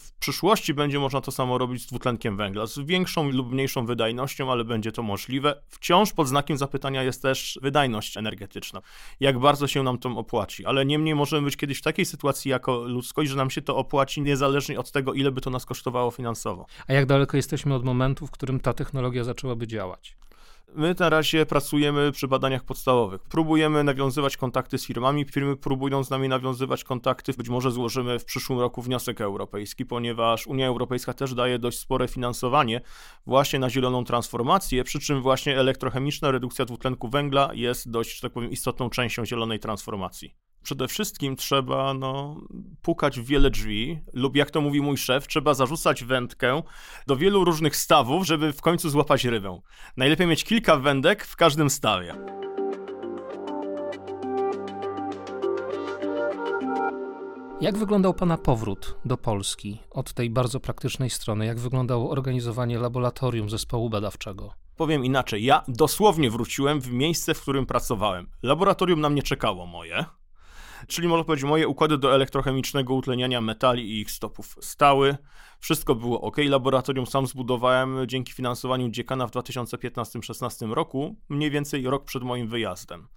[0.00, 4.52] w przyszłości będzie można to samo robić z dwutlenkiem węgla, z większą lub mniejszą wydajnością,
[4.52, 5.62] ale będzie to możliwe.
[5.68, 8.82] Wciąż pod znakiem zapytania jest też wydajność energetyczna.
[9.20, 12.76] Jak bardzo się nam to opłaci, ale niemniej możemy być kiedyś w takiej sytuacji jako
[12.76, 16.66] ludzkość, że nam się to opłaci niezależnie od tego, ile by to nas kosztowało finansowo.
[16.88, 20.16] A jak daleko jesteśmy od momentu, w którym ta technologia zaczęłaby działać?
[20.74, 23.22] My na razie pracujemy przy badaniach podstawowych.
[23.22, 25.24] Próbujemy nawiązywać kontakty z firmami.
[25.24, 27.32] Firmy próbują z nami nawiązywać kontakty.
[27.32, 32.08] Być może złożymy w przyszłym roku wniosek europejski, ponieważ Unia Europejska też daje dość spore
[32.08, 32.80] finansowanie
[33.26, 38.32] właśnie na zieloną transformację, przy czym właśnie elektrochemiczna redukcja dwutlenku węgla jest dość, że tak
[38.32, 42.40] powiem, istotną częścią zielonej transformacji przede wszystkim trzeba no,
[42.82, 46.62] pukać w wiele drzwi, lub jak to mówi mój szef, trzeba zarzucać wędkę
[47.06, 49.60] do wielu różnych stawów, żeby w końcu złapać rybę.
[49.96, 52.14] Najlepiej mieć kilka wędek w każdym stawie.
[57.60, 61.46] Jak wyglądał Pana powrót do Polski od tej bardzo praktycznej strony?
[61.46, 64.52] Jak wyglądało organizowanie laboratorium zespołu badawczego?
[64.76, 68.30] Powiem inaczej, ja dosłownie wróciłem w miejsce, w którym pracowałem.
[68.42, 70.04] Laboratorium na mnie czekało moje,
[70.90, 75.16] Czyli można powiedzieć, moje układy do elektrochemicznego utleniania metali i ich stopów stały.
[75.60, 76.36] Wszystko było ok.
[76.48, 83.08] Laboratorium sam zbudowałem dzięki finansowaniu dziekana w 2015-16 roku, mniej więcej rok przed moim wyjazdem.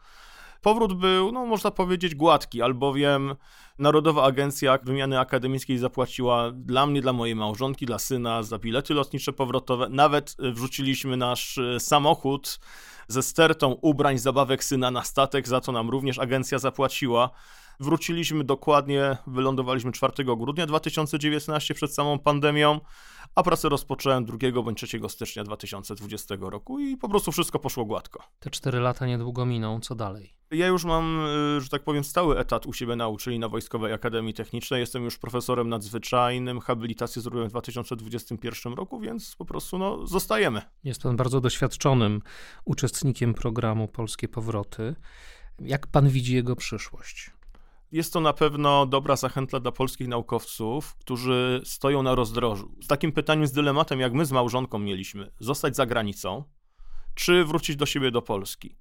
[0.62, 3.36] Powrót był, no można powiedzieć, gładki, albowiem
[3.80, 9.34] Narodowa Agencja Wymiany Akademickiej zapłaciła dla mnie, dla mojej małżonki, dla syna za bilety lotnicze
[9.34, 9.88] powrotowe.
[9.90, 12.60] Nawet wrzuciliśmy nasz e, samochód
[13.08, 17.30] ze stertą ubrań, zabawek syna na statek, za co nam również agencja zapłaciła.
[17.80, 22.80] Wróciliśmy dokładnie, wylądowaliśmy 4 grudnia 2019 przed samą pandemią,
[23.36, 28.24] a pracę rozpocząłem 2 bądź 3 stycznia 2020 roku i po prostu wszystko poszło gładko.
[28.40, 30.34] Te 4 lata niedługo miną, co dalej?
[30.52, 31.26] Ja już mam,
[31.58, 34.80] y, że tak powiem, stały etat u siebie na uczelni na Wojskowej Akademii Technicznej.
[34.80, 36.60] Jestem już profesorem nadzwyczajnym.
[36.60, 40.62] Habilitację zrobiłem w 2021 roku, więc po prostu no, zostajemy.
[40.84, 42.22] Jest pan bardzo doświadczonym
[42.66, 44.96] uczestnikiem programu Polskie Powroty.
[45.60, 47.32] Jak pan widzi jego przyszłość?
[47.94, 52.76] Jest to na pewno dobra zachęta dla polskich naukowców, którzy stoją na rozdrożu.
[52.84, 56.44] Z takim pytaniem, z dylematem, jak my z małżonką mieliśmy, zostać za granicą,
[57.16, 58.78] czy wrócić do siebie do Polski.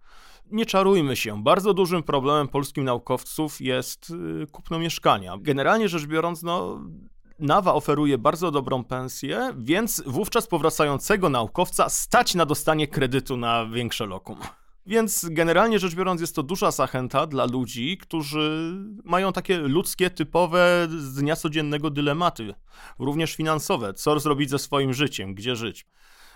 [0.51, 5.37] Nie czarujmy się, bardzo dużym problemem polskich naukowców jest y, kupno mieszkania.
[5.41, 6.81] Generalnie rzecz biorąc, no,
[7.39, 14.07] Nawa oferuje bardzo dobrą pensję, więc wówczas powracającego naukowca stać na dostanie kredytu na większe
[14.07, 14.37] lokum.
[14.87, 20.89] Więc generalnie rzecz biorąc, jest to duża zachęta dla ludzi, którzy mają takie ludzkie, typowe
[20.91, 22.55] z dnia codziennego dylematy,
[22.99, 23.95] również finansowe.
[23.95, 25.87] Co zrobić ze swoim życiem, gdzie żyć.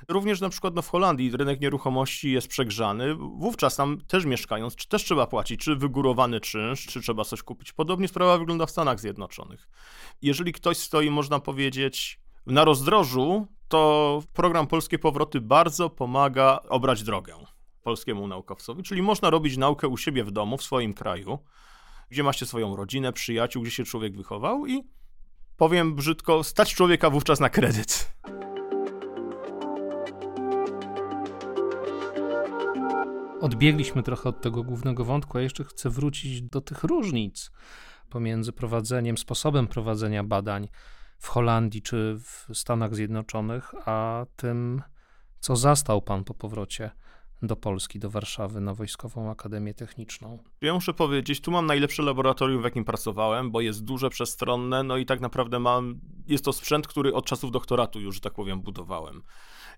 [0.09, 3.15] Również na przykład no, w Holandii rynek nieruchomości jest przegrzany.
[3.15, 7.73] Wówczas tam też mieszkając, czy też trzeba płacić, czy wygórowany czynsz, czy trzeba coś kupić.
[7.73, 9.69] Podobnie sprawa wygląda w Stanach Zjednoczonych.
[10.23, 17.56] Jeżeli ktoś stoi, można powiedzieć, na rozdrożu, to program Polskie Powroty bardzo pomaga obrać drogę
[17.87, 18.83] polskiemu naukowcowi.
[18.83, 21.39] Czyli można robić naukę u siebie w domu, w swoim kraju,
[22.11, 24.83] gdzie macie swoją rodzinę, przyjaciół, gdzie się człowiek wychował i
[25.57, 28.17] powiem brzydko, stać człowieka wówczas na kredyt.
[33.41, 37.51] Odbiegliśmy trochę od tego głównego wątku, a jeszcze chcę wrócić do tych różnic
[38.11, 40.69] pomiędzy prowadzeniem, sposobem prowadzenia badań
[41.19, 44.83] w Holandii czy w Stanach Zjednoczonych, a tym,
[45.41, 46.91] co zastał pan po powrocie
[47.43, 50.39] do Polski, do Warszawy, na Wojskową Akademię Techniczną?
[50.61, 54.97] Ja muszę powiedzieć, tu mam najlepsze laboratorium, w jakim pracowałem, bo jest duże, przestronne, no
[54.97, 58.61] i tak naprawdę mam, jest to sprzęt, który od czasów doktoratu już, że tak powiem,
[58.61, 59.23] budowałem.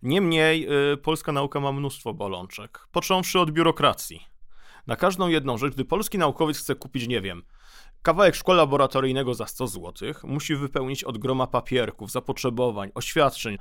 [0.03, 4.21] Niemniej y, polska nauka ma mnóstwo bolączek, począwszy od biurokracji.
[4.87, 7.42] Na każdą jedną rzecz, gdy polski naukowiec chce kupić, nie wiem,
[8.03, 9.93] kawałek szkła laboratoryjnego za 100 zł,
[10.25, 13.59] musi wypełnić od groma papierków, zapotrzebowań, oświadczeń,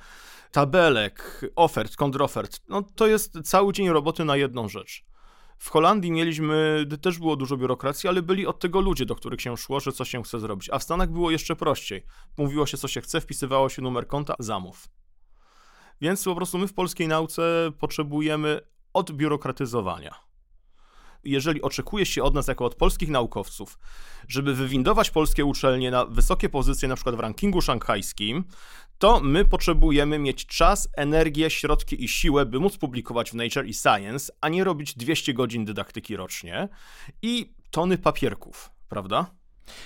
[0.52, 2.62] tabelek, ofert, kontrofert.
[2.70, 5.04] No to jest cały dzień roboty na jedną rzecz.
[5.58, 9.58] W Holandii mieliśmy, też było dużo biurokracji, ale byli od tego ludzie, do których się
[9.58, 10.70] szło, że coś się chce zrobić.
[10.70, 12.04] A w Stanach było jeszcze prościej.
[12.38, 14.88] Mówiło się, co się chce, wpisywało się numer konta, zamów.
[16.02, 18.62] Więc po prostu my w polskiej nauce potrzebujemy
[18.94, 20.27] odbiurokratyzowania.
[21.24, 23.80] Jeżeli oczekuje się od nas, jako od polskich naukowców,
[24.28, 28.44] żeby wywindować polskie uczelnie na wysokie pozycje, na przykład w rankingu szanghajskim,
[28.98, 33.74] to my potrzebujemy mieć czas, energię, środki i siłę, by móc publikować w Nature i
[33.74, 36.70] Science, a nie robić 200 godzin dydaktyki rocznie
[37.22, 39.32] i tony papierków, prawda?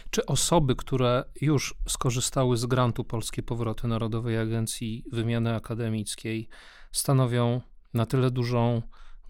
[0.10, 6.50] Czy osoby, które już skorzystały z grantu Polskie Powroty Narodowej Agencji Wymiany Akademickiej,
[6.92, 7.62] stanowią
[7.94, 8.82] na tyle dużą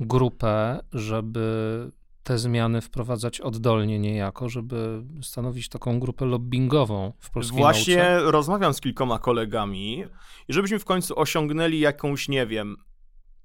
[0.02, 1.92] grupę, żeby
[2.24, 8.32] te zmiany wprowadzać oddolnie niejako, żeby stanowić taką grupę lobbyingową w polskiej Właśnie nauce?
[8.32, 10.06] rozmawiam z kilkoma kolegami
[10.48, 12.78] i żebyśmy w końcu osiągnęli jakąś, nie wiem,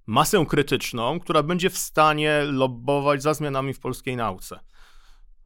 [0.06, 4.60] masę krytyczną, która będzie w stanie lobbować za zmianami w polskiej nauce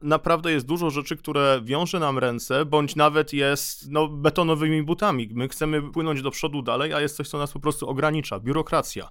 [0.02, 5.28] naprawdę jest dużo rzeczy, które wiąże nam ręce, bądź nawet jest no, betonowymi butami.
[5.34, 9.08] My chcemy płynąć do przodu dalej, a jest coś, co nas po prostu ogranicza biurokracja.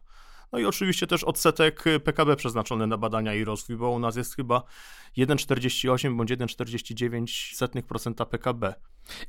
[0.52, 4.36] No i oczywiście też odsetek PKB przeznaczony na badania i rozwój, bo u nas jest
[4.36, 4.64] chyba
[5.18, 8.74] 1,48 bądź 1,49% PKB.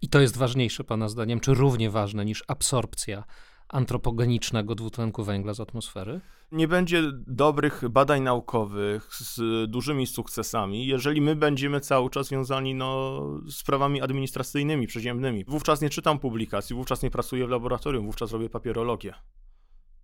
[0.02, 3.24] I to jest ważniejsze, Pana zdaniem, czy równie ważne niż absorpcja
[3.68, 6.20] antropogenicznego dwutlenku węgla z atmosfery?
[6.52, 13.20] Nie będzie dobrych badań naukowych z dużymi sukcesami, jeżeli my będziemy cały czas związani no,
[13.46, 15.44] z sprawami administracyjnymi, przyziemnymi.
[15.48, 19.14] Wówczas nie czytam publikacji, wówczas nie pracuję w laboratorium, wówczas robię papierologię.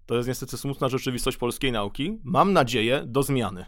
[0.06, 2.18] To jest niestety smutna rzeczywistość polskiej nauki.
[2.24, 3.66] Mam nadzieję do zmiany.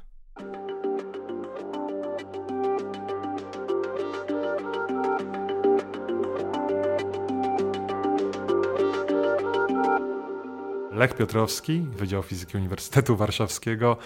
[10.92, 13.96] Lech Piotrowski, Wydział Fizyki Uniwersytetu Warszawskiego,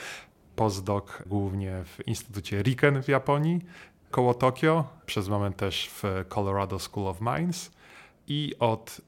[0.56, 3.60] postdoc głównie w Instytucie Riken w Japonii,
[4.10, 7.70] koło Tokio, przez moment też w Colorado School of Mines
[8.28, 9.00] i od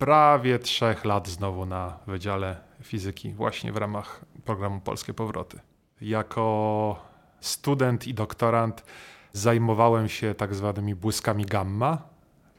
[0.00, 5.60] prawie trzech lat znowu na Wydziale Fizyki, właśnie w ramach programu Polskie Powroty.
[6.00, 6.96] Jako
[7.40, 8.84] student i doktorant
[9.32, 12.10] zajmowałem się tak zwanymi błyskami gamma,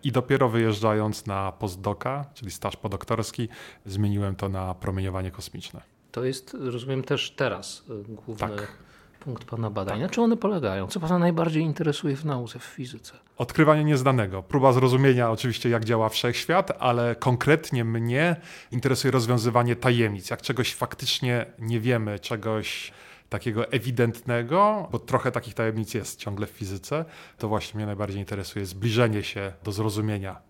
[0.03, 3.49] i dopiero wyjeżdżając na postdoka, czyli staż podoktorski,
[3.85, 5.81] zmieniłem to na promieniowanie kosmiczne.
[6.11, 8.77] To jest, rozumiem, też teraz y, główny Tak.
[9.21, 9.99] Punkt Pana badań.
[10.01, 10.87] Na czym one polegają?
[10.87, 13.13] Co Pana najbardziej interesuje w nauce, w fizyce?
[13.37, 14.43] Odkrywanie nieznanego.
[14.43, 18.35] Próba zrozumienia oczywiście, jak działa wszechświat, ale konkretnie mnie
[18.71, 20.29] interesuje rozwiązywanie tajemnic.
[20.29, 22.91] Jak czegoś faktycznie nie wiemy, czegoś
[23.29, 27.05] takiego ewidentnego, bo trochę takich tajemnic jest ciągle w fizyce,
[27.37, 30.41] to właśnie mnie najbardziej interesuje zbliżenie się do zrozumienia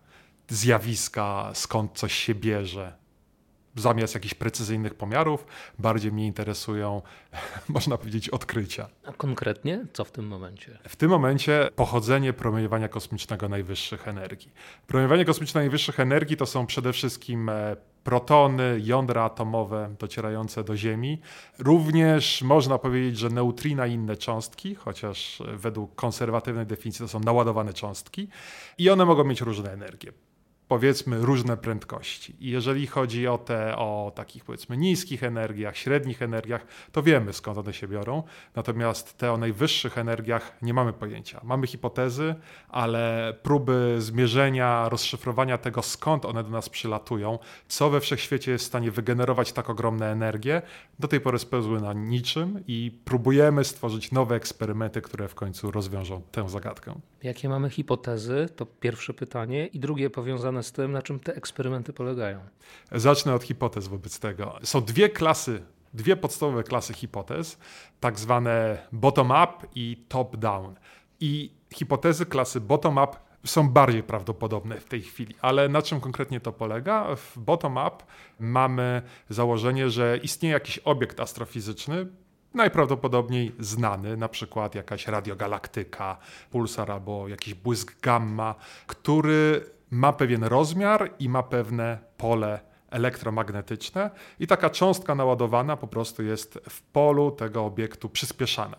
[0.48, 3.01] zjawiska, skąd coś się bierze.
[3.76, 5.46] Zamiast jakichś precyzyjnych pomiarów,
[5.78, 7.02] bardziej mnie interesują,
[7.68, 8.88] można powiedzieć, odkrycia.
[9.04, 10.78] A konkretnie co w tym momencie?
[10.88, 14.52] W tym momencie pochodzenie promieniowania kosmicznego najwyższych energii.
[14.86, 21.20] Promieniowanie kosmiczne najwyższych energii to są przede wszystkim e, protony, jądra atomowe docierające do Ziemi.
[21.58, 27.72] Również można powiedzieć, że neutrina i inne cząstki, chociaż według konserwatywnej definicji to są naładowane
[27.72, 28.28] cząstki
[28.78, 30.12] i one mogą mieć różne energie.
[30.72, 32.34] Powiedzmy różne prędkości.
[32.40, 37.58] I jeżeli chodzi o te o takich powiedzmy niskich energiach, średnich energiach, to wiemy skąd
[37.58, 38.22] one się biorą.
[38.54, 41.40] Natomiast te o najwyższych energiach nie mamy pojęcia.
[41.44, 42.34] Mamy hipotezy,
[42.68, 48.68] ale próby zmierzenia, rozszyfrowania tego skąd one do nas przylatują, co we wszechświecie jest w
[48.68, 50.62] stanie wygenerować tak ogromne energie,
[50.98, 56.22] do tej pory spełzły na niczym i próbujemy stworzyć nowe eksperymenty, które w końcu rozwiążą
[56.30, 56.94] tę zagadkę.
[57.22, 58.48] Jakie mamy hipotezy?
[58.56, 59.66] To pierwsze pytanie.
[59.66, 62.40] I drugie powiązane z tym, na czym te eksperymenty polegają.
[62.92, 64.58] Zacznę od hipotez wobec tego.
[64.62, 65.62] Są dwie klasy,
[65.94, 67.58] dwie podstawowe klasy hipotez,
[68.00, 70.74] tak zwane bottom-up i top-down.
[71.20, 75.34] I hipotezy klasy bottom-up są bardziej prawdopodobne w tej chwili.
[75.40, 77.16] Ale na czym konkretnie to polega?
[77.16, 77.96] W bottom-up
[78.40, 82.06] mamy założenie, że istnieje jakiś obiekt astrofizyczny,
[82.54, 86.16] najprawdopodobniej znany, na przykład jakaś radiogalaktyka,
[86.50, 88.54] pulsar albo jakiś błysk gamma,
[88.86, 96.22] który ma pewien rozmiar i ma pewne pole elektromagnetyczne i taka cząstka naładowana po prostu
[96.22, 98.76] jest w polu tego obiektu przyspieszana.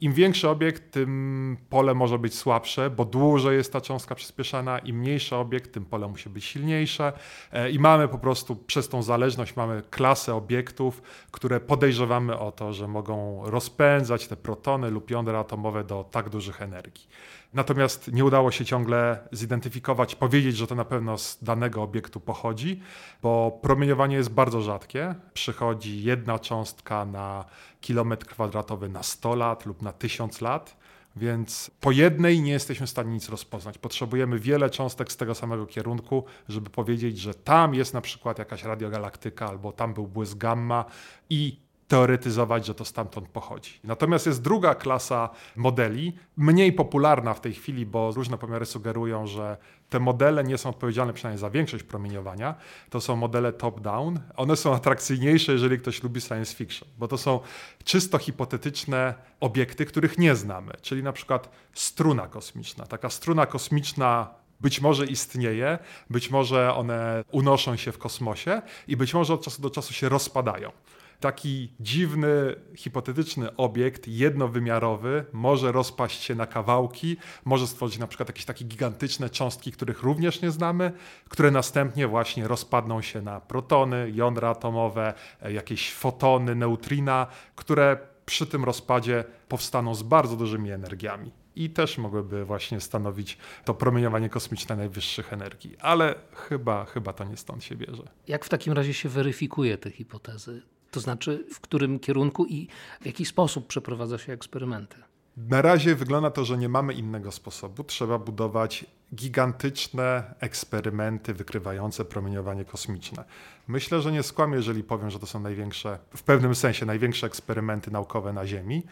[0.00, 4.78] Im większy obiekt, tym pole może być słabsze, bo dłużej jest ta cząstka przyspieszana.
[4.78, 7.12] Im mniejszy obiekt, tym pole musi być silniejsze.
[7.52, 12.72] E, I mamy po prostu przez tą zależność mamy klasę obiektów, które podejrzewamy o to,
[12.72, 17.08] że mogą rozpędzać te protony lub jądra atomowe do tak dużych energii.
[17.54, 22.80] Natomiast nie udało się ciągle zidentyfikować, powiedzieć, że to na pewno z danego obiektu pochodzi,
[23.22, 25.14] bo promieniowanie jest bardzo rzadkie.
[25.34, 27.44] Przychodzi jedna cząstka na
[27.80, 30.76] kilometr kwadratowy na 100 lat lub na 1000 lat.
[31.16, 33.78] Więc po jednej nie jesteśmy w stanie nic rozpoznać.
[33.78, 38.64] Potrzebujemy wiele cząstek z tego samego kierunku, żeby powiedzieć, że tam jest na przykład jakaś
[38.64, 40.84] radiogalaktyka albo tam był błysk gamma
[41.30, 43.80] i teoretyzować, że to stamtąd pochodzi.
[43.84, 49.56] Natomiast jest druga klasa modeli, mniej popularna w tej chwili, bo różne pomiary sugerują, że
[49.88, 52.54] te modele nie są odpowiedzialne przynajmniej za większość promieniowania.
[52.90, 54.20] To są modele top-down.
[54.36, 57.40] One są atrakcyjniejsze, jeżeli ktoś lubi science fiction, bo to są
[57.84, 60.72] czysto hipotetyczne obiekty, których nie znamy.
[60.82, 62.86] Czyli na przykład struna kosmiczna.
[62.86, 65.78] Taka struna kosmiczna być może istnieje,
[66.10, 70.08] być może one unoszą się w kosmosie i być może od czasu do czasu się
[70.08, 70.72] rozpadają
[71.20, 78.44] taki dziwny, hipotetyczny obiekt jednowymiarowy może rozpaść się na kawałki, może stworzyć na przykład jakieś
[78.44, 80.92] takie gigantyczne cząstki, których również nie znamy,
[81.28, 88.46] które następnie właśnie rozpadną się na protony, jądra atomowe, e, jakieś fotony, neutrina, które przy
[88.46, 94.76] tym rozpadzie powstaną z bardzo dużymi energiami i też mogłyby właśnie stanowić to promieniowanie kosmiczne
[94.76, 95.76] najwyższych energii.
[95.80, 98.02] Ale chyba, chyba to nie stąd się bierze.
[98.28, 100.62] Jak w takim razie się weryfikuje te hipotezy?
[100.90, 102.68] To znaczy, w którym kierunku i
[103.00, 104.96] w jaki sposób przeprowadza się eksperymenty?
[105.36, 107.84] Na razie wygląda to, że nie mamy innego sposobu.
[107.84, 113.24] Trzeba budować gigantyczne eksperymenty wykrywające promieniowanie kosmiczne.
[113.68, 117.90] Myślę, że nie skłamię, jeżeli powiem, że to są największe, w pewnym sensie największe eksperymenty
[117.90, 118.82] naukowe na Ziemi.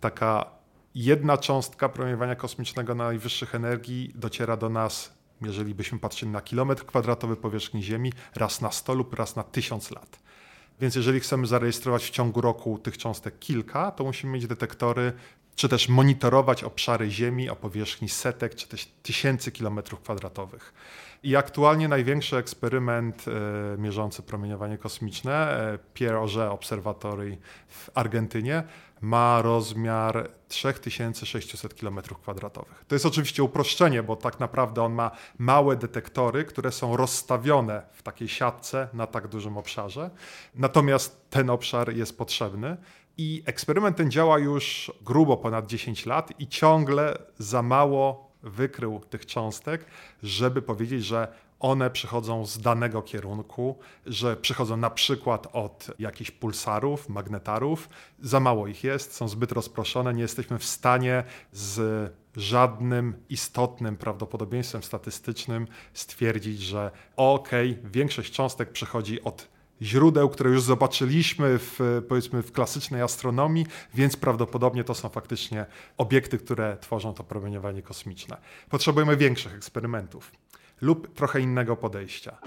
[0.00, 0.50] Taka
[0.94, 6.86] jedna cząstka promieniowania kosmicznego na najwyższych energii dociera do nas, jeżeli byśmy patrzyli na kilometr
[6.86, 10.23] kwadratowy powierzchni Ziemi, raz na 100 lub raz na 1000 lat.
[10.80, 15.12] Więc jeżeli chcemy zarejestrować w ciągu roku tych cząstek kilka, to musimy mieć detektory,
[15.56, 20.74] czy też monitorować obszary Ziemi o powierzchni setek, czy też tysięcy kilometrów kwadratowych.
[21.24, 28.62] I aktualnie największy eksperyment e, mierzący promieniowanie kosmiczne, e, Pierre Auger Observatory w Argentynie,
[29.00, 32.50] ma rozmiar 3600 km2.
[32.88, 38.02] To jest oczywiście uproszczenie, bo tak naprawdę on ma małe detektory, które są rozstawione w
[38.02, 40.10] takiej siatce na tak dużym obszarze.
[40.54, 42.76] Natomiast ten obszar jest potrzebny.
[43.16, 49.26] I eksperyment ten działa już grubo ponad 10 lat i ciągle za mało wykrył tych
[49.26, 49.84] cząstek,
[50.22, 51.28] żeby powiedzieć, że
[51.60, 57.88] one przychodzą z danego kierunku, że przychodzą na przykład od jakichś pulsarów, magnetarów.
[58.22, 64.82] Za mało ich jest, są zbyt rozproszone, nie jesteśmy w stanie z żadnym istotnym prawdopodobieństwem
[64.82, 72.42] statystycznym stwierdzić, że okej, okay, większość cząstek przychodzi od źródeł, które już zobaczyliśmy w, powiedzmy
[72.42, 78.36] w klasycznej astronomii, więc prawdopodobnie to są faktycznie obiekty, które tworzą to promieniowanie kosmiczne.
[78.70, 80.32] Potrzebujemy większych eksperymentów
[80.80, 82.38] lub trochę innego podejścia.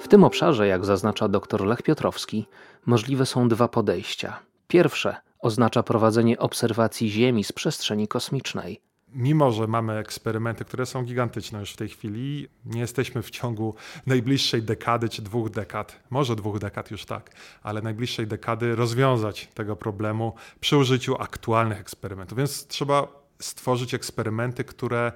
[0.00, 2.46] W tym obszarze, jak zaznacza dr Lech Piotrowski,
[2.86, 4.38] możliwe są dwa podejścia.
[4.68, 8.80] Pierwsze oznacza prowadzenie obserwacji Ziemi z przestrzeni kosmicznej.
[9.12, 13.74] mimo że mamy eksperymenty, które są gigantyczne już w tej chwili, nie jesteśmy w ciągu
[14.06, 17.30] najbliższej dekady czy dwóch dekad, może dwóch dekad już tak,
[17.62, 22.38] ale najbliższej dekady rozwiązać tego problemu przy użyciu aktualnych eksperymentów.
[22.38, 23.08] Więc trzeba
[23.38, 25.12] stworzyć eksperymenty, które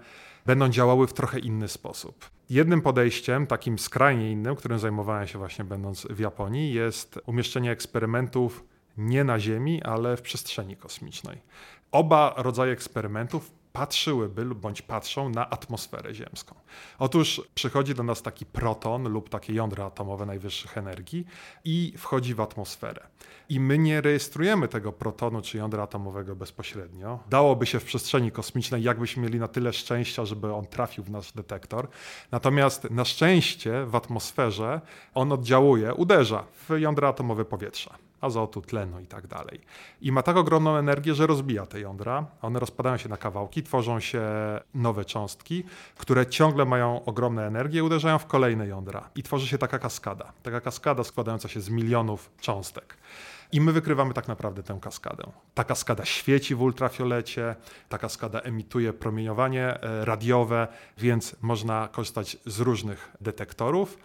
[0.46, 2.30] będą działały w trochę inny sposób.
[2.50, 8.64] Jednym podejściem, takim skrajnie innym, którym zajmowałem się właśnie będąc w Japonii, jest umieszczenie eksperymentów
[8.96, 11.40] nie na Ziemi, ale w przestrzeni kosmicznej.
[11.92, 16.54] Oba rodzaje eksperymentów patrzyłyby bądź patrzą na atmosferę ziemską.
[16.98, 21.26] Otóż przychodzi do nas taki proton lub takie jądro atomowe najwyższych energii
[21.64, 23.06] i wchodzi w atmosferę.
[23.48, 27.18] I my nie rejestrujemy tego protonu czy jądra atomowego bezpośrednio.
[27.30, 31.32] Dałoby się w przestrzeni kosmicznej, jakbyśmy mieli na tyle szczęścia, żeby on trafił w nasz
[31.32, 31.88] detektor.
[32.30, 34.80] Natomiast na szczęście w atmosferze
[35.14, 39.60] on oddziałuje, uderza w jądra atomowe powietrza azotu, tlenu i tak dalej.
[40.00, 42.26] I ma tak ogromną energię, że rozbija te jądra.
[42.42, 44.22] One rozpadają się na kawałki, tworzą się
[44.74, 45.64] nowe cząstki,
[45.98, 49.10] które ciągle mają ogromne energię i uderzają w kolejne jądra.
[49.14, 50.32] I tworzy się taka kaskada.
[50.42, 52.96] Taka kaskada składająca się z milionów cząstek.
[53.52, 55.24] I my wykrywamy tak naprawdę tę kaskadę.
[55.54, 57.54] Ta kaskada świeci w ultrafiolecie,
[57.88, 60.68] ta kaskada emituje promieniowanie e, radiowe,
[60.98, 63.98] więc można korzystać z różnych detektorów.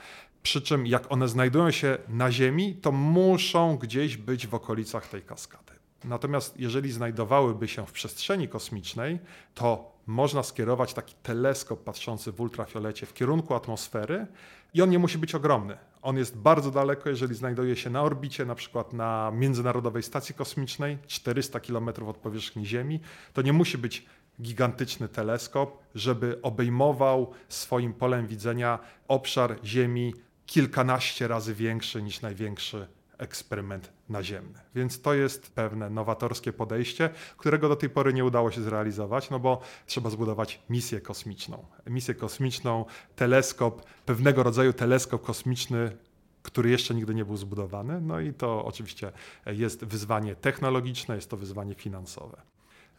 [0.47, 5.21] Przy czym jak one znajdują się na Ziemi, to muszą gdzieś być w okolicach tej
[5.21, 5.71] kaskady.
[6.03, 9.19] Natomiast jeżeli znajdowałyby się w przestrzeni kosmicznej,
[9.53, 14.27] to można skierować taki teleskop patrzący w ultrafiolecie w kierunku atmosfery
[14.73, 15.77] i on nie musi być ogromny.
[16.01, 20.97] On jest bardzo daleko, jeżeli znajduje się na orbicie, na przykład na Międzynarodowej Stacji Kosmicznej,
[21.07, 22.99] 400 km od powierzchni Ziemi.
[23.33, 24.05] To nie musi być
[24.41, 30.13] gigantyczny teleskop, żeby obejmował swoim polem widzenia obszar Ziemi
[30.47, 32.87] kilkanaście razy większy niż największy
[33.17, 34.59] eksperyment naziemny.
[34.75, 39.39] Więc to jest pewne nowatorskie podejście, którego do tej pory nie udało się zrealizować, no
[39.39, 41.65] bo trzeba zbudować misję kosmiczną.
[41.87, 42.85] Misję kosmiczną,
[43.15, 45.97] teleskop, pewnego rodzaju teleskop kosmiczny,
[46.43, 48.01] który jeszcze nigdy nie był zbudowany.
[48.01, 49.11] No i to oczywiście
[49.45, 52.41] jest wyzwanie technologiczne, jest to wyzwanie finansowe.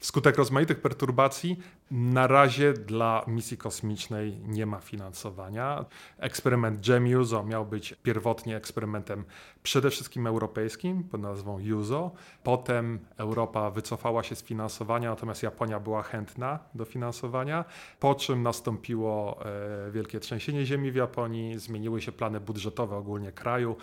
[0.01, 1.59] Wskutek rozmaitych perturbacji
[1.91, 5.85] na razie dla misji kosmicznej nie ma finansowania.
[6.19, 9.25] Eksperyment GEM-USO miał być pierwotnie eksperymentem
[9.63, 12.11] przede wszystkim europejskim pod nazwą USO.
[12.43, 17.65] Potem Europa wycofała się z finansowania, natomiast Japonia była chętna do finansowania,
[18.01, 23.77] po czym nastąpiło e, wielkie trzęsienie ziemi w Japonii, zmieniły się plany budżetowe ogólnie kraju.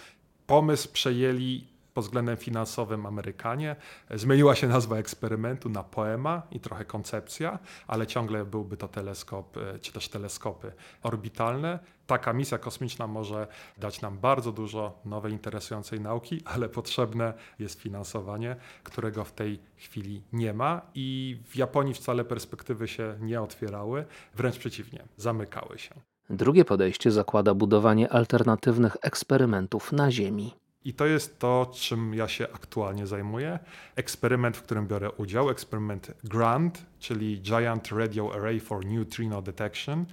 [0.48, 3.76] Pomysł przejęli pod względem finansowym Amerykanie.
[4.14, 9.80] Zmieniła się nazwa eksperymentu na Poema i trochę koncepcja, ale ciągle byłby to teleskop, e,
[9.80, 10.72] czy też teleskopy
[11.04, 11.80] orbitalne.
[12.08, 18.56] Taka misja kosmiczna może dać nam bardzo dużo nowej, interesującej nauki, ale potrzebne jest finansowanie,
[18.84, 24.58] którego w tej chwili nie ma i w Japonii wcale perspektywy się nie otwierały, wręcz
[24.58, 25.96] przeciwnie, zamykały się.
[26.30, 30.65] Drugie podejście zakłada budowanie alternatywnych eksperymentów na Ziemi.
[30.86, 33.60] I to jest to, czym ja się aktualnie zajmuję.
[33.96, 40.06] Eksperyment, w którym biorę udział, eksperyment GRANT, czyli Giant Radio Array for Neutrino Detection,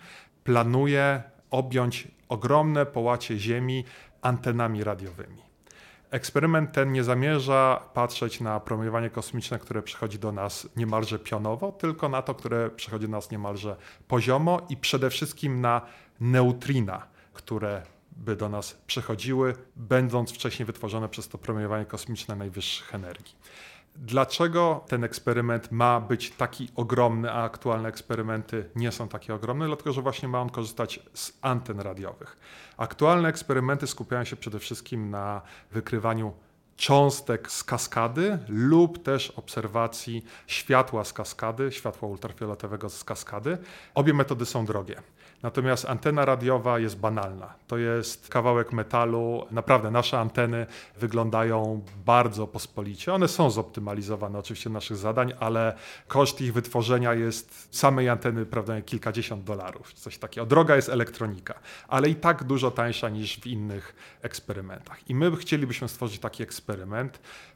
[0.45, 3.85] planuje objąć ogromne połacie Ziemi
[4.23, 5.43] antenami radiowymi.
[6.11, 12.09] Eksperyment ten nie zamierza patrzeć na promieniowanie kosmiczne, które przychodzi do nas niemalże pionowo, tylko
[12.09, 13.77] na to, które przychodzi do nas niemalże
[14.09, 15.81] poziomo i przede wszystkim na
[16.20, 17.83] neutrina, które
[18.17, 23.35] by do nas przychodziły, będąc wcześniej wytworzone przez to promieniowanie kosmiczne najwyższych energii.
[23.97, 29.67] Dlaczego ten eksperyment ma być taki ogromny, a aktualne eksperymenty nie są takie ogromne?
[29.67, 32.37] Dlatego, że właśnie ma on korzystać z anten radiowych.
[32.77, 36.33] Aktualne eksperymenty skupiają się przede wszystkim na wykrywaniu
[36.77, 43.59] cząstek z kaskady lub też obserwacji światła z kaskady, światła ultrafioletowego z kaskady.
[43.95, 45.03] Obie metody są drogie.
[45.43, 47.55] Natomiast antena radiowa jest banalna.
[47.66, 49.47] To jest kawałek metalu.
[49.51, 50.66] Naprawdę nasze anteny
[50.97, 53.14] wyglądają bardzo pospolicie.
[53.14, 55.75] One są zoptymalizowane oczywiście naszych zadań, ale
[56.09, 59.93] koszt ich wytworzenia jest samej anteny prawda, kilkadziesiąt dolarów.
[59.93, 60.47] Coś takiego.
[60.47, 61.55] Droga jest elektronika,
[61.89, 65.11] ale i tak dużo tańsza niż w innych eksperymentach.
[65.11, 66.62] I my chcielibyśmy stworzyć taki eksperyment,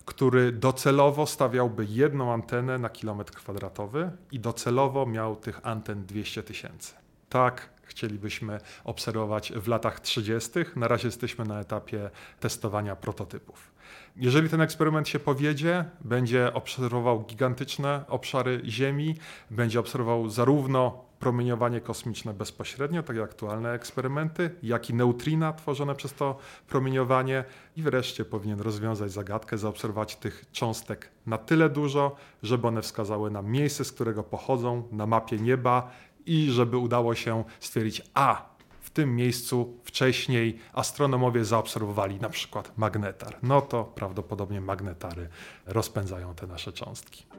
[0.04, 6.94] który docelowo stawiałby jedną antenę na kilometr kwadratowy i docelowo miał tych anten 200 tysięcy.
[7.28, 10.50] Tak, chcielibyśmy obserwować w latach 30.
[10.76, 13.76] Na razie jesteśmy na etapie testowania prototypów.
[14.16, 19.14] Jeżeli ten eksperyment się powiedzie, będzie obserwował gigantyczne obszary Ziemi,
[19.50, 26.14] będzie obserwował zarówno promieniowanie kosmiczne bezpośrednio, tak jak aktualne eksperymenty, jak i neutrina tworzone przez
[26.14, 26.38] to
[26.68, 27.44] promieniowanie
[27.76, 33.50] i wreszcie powinien rozwiązać zagadkę, zaobserwować tych cząstek na tyle dużo, żeby one wskazały nam
[33.50, 35.90] miejsce, z którego pochodzą na mapie nieba
[36.26, 43.36] i żeby udało się stwierdzić, a w tym miejscu wcześniej astronomowie zaobserwowali na przykład magnetar.
[43.42, 45.28] No to prawdopodobnie magnetary
[45.66, 47.35] rozpędzają te nasze cząstki.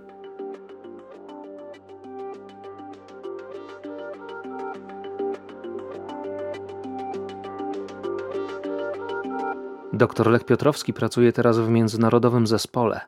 [9.94, 13.02] Dr Lech Piotrowski pracuje teraz w międzynarodowym zespole.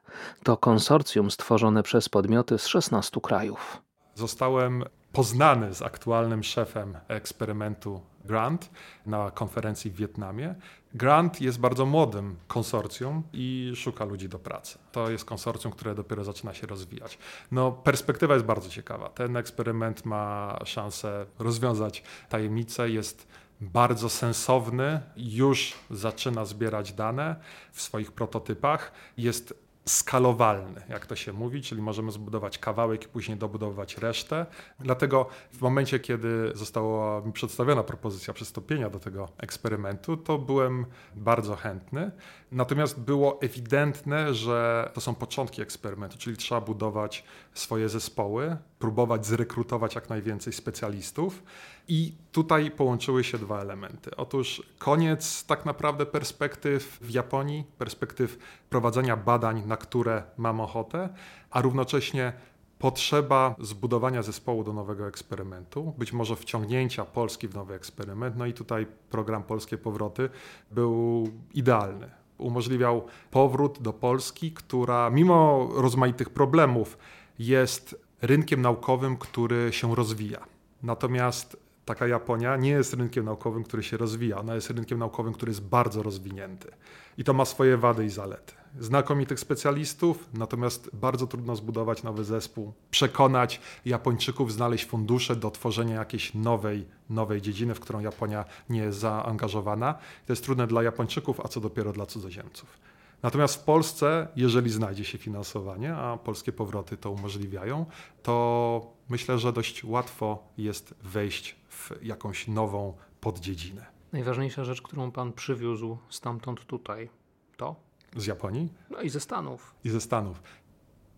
[0.43, 3.81] To konsorcjum stworzone przez podmioty z 16 krajów.
[4.15, 8.69] Zostałem poznany z aktualnym szefem eksperymentu Grant
[9.05, 10.55] na konferencji w Wietnamie.
[10.93, 14.77] Grant jest bardzo młodym konsorcjum i szuka ludzi do pracy.
[14.91, 17.17] To jest konsorcjum, które dopiero zaczyna się rozwijać.
[17.51, 19.09] No, perspektywa jest bardzo ciekawa.
[19.09, 23.27] Ten eksperyment ma szansę rozwiązać tajemnicę, jest
[23.61, 27.35] bardzo sensowny, już zaczyna zbierać dane
[27.71, 29.53] w swoich prototypach, jest
[29.89, 34.45] skalowalny, jak to się mówi, czyli możemy zbudować kawałek i później dobudować resztę.
[34.79, 40.85] Dlatego w momencie, kiedy została mi przedstawiona propozycja przystąpienia do tego eksperymentu, to byłem
[41.15, 42.11] bardzo chętny.
[42.51, 49.95] Natomiast było ewidentne, że to są początki eksperymentu, czyli trzeba budować swoje zespoły, próbować zrekrutować
[49.95, 51.43] jak najwięcej specjalistów.
[51.91, 54.15] I tutaj połączyły się dwa elementy.
[54.15, 58.37] Otóż koniec tak naprawdę perspektyw w Japonii, perspektyw
[58.69, 61.09] prowadzenia badań, na które mam ochotę,
[61.51, 62.33] a równocześnie
[62.79, 68.35] potrzeba zbudowania zespołu do nowego eksperymentu, być może wciągnięcia Polski w nowy eksperyment.
[68.37, 70.29] No i tutaj program Polskie Powroty
[70.71, 72.11] był idealny.
[72.37, 76.97] Umożliwiał powrót do Polski, która mimo rozmaitych problemów
[77.39, 80.45] jest rynkiem naukowym, który się rozwija.
[80.83, 84.37] Natomiast taka Japonia nie jest rynkiem naukowym, który się rozwija.
[84.37, 86.71] Ona jest rynkiem naukowym, który jest bardzo rozwinięty.
[87.17, 88.53] I to ma swoje wady i zalety.
[88.79, 96.33] Znakomitych specjalistów, natomiast bardzo trudno zbudować nowy zespół, przekonać Japończyków, znaleźć fundusze do tworzenia jakiejś
[96.33, 99.93] nowej, nowej dziedziny, w którą Japonia nie jest zaangażowana.
[100.25, 102.77] To jest trudne dla Japończyków, a co dopiero dla cudzoziemców.
[103.23, 107.85] Natomiast w Polsce, jeżeli znajdzie się finansowanie, a polskie powroty to umożliwiają,
[108.23, 113.85] to myślę, że dość łatwo jest wejść w jakąś nową poddziedzinę.
[114.11, 117.09] Najważniejsza rzecz, którą pan przywiózł stamtąd tutaj,
[117.57, 117.75] to?
[118.15, 118.73] Z Japonii?
[118.89, 119.75] No i ze Stanów.
[119.83, 120.43] I ze Stanów.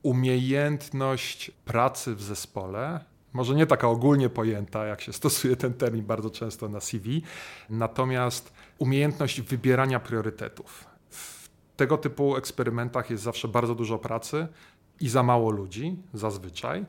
[0.04, 6.30] Umiejętność pracy w zespole, może nie taka ogólnie pojęta, jak się stosuje ten termin bardzo
[6.30, 7.22] często na CV,
[7.70, 10.86] natomiast umiejętność wybierania priorytetów.
[11.10, 14.48] W tego typu eksperymentach jest zawsze bardzo dużo pracy
[15.00, 16.86] i za mało ludzi, zazwyczaj,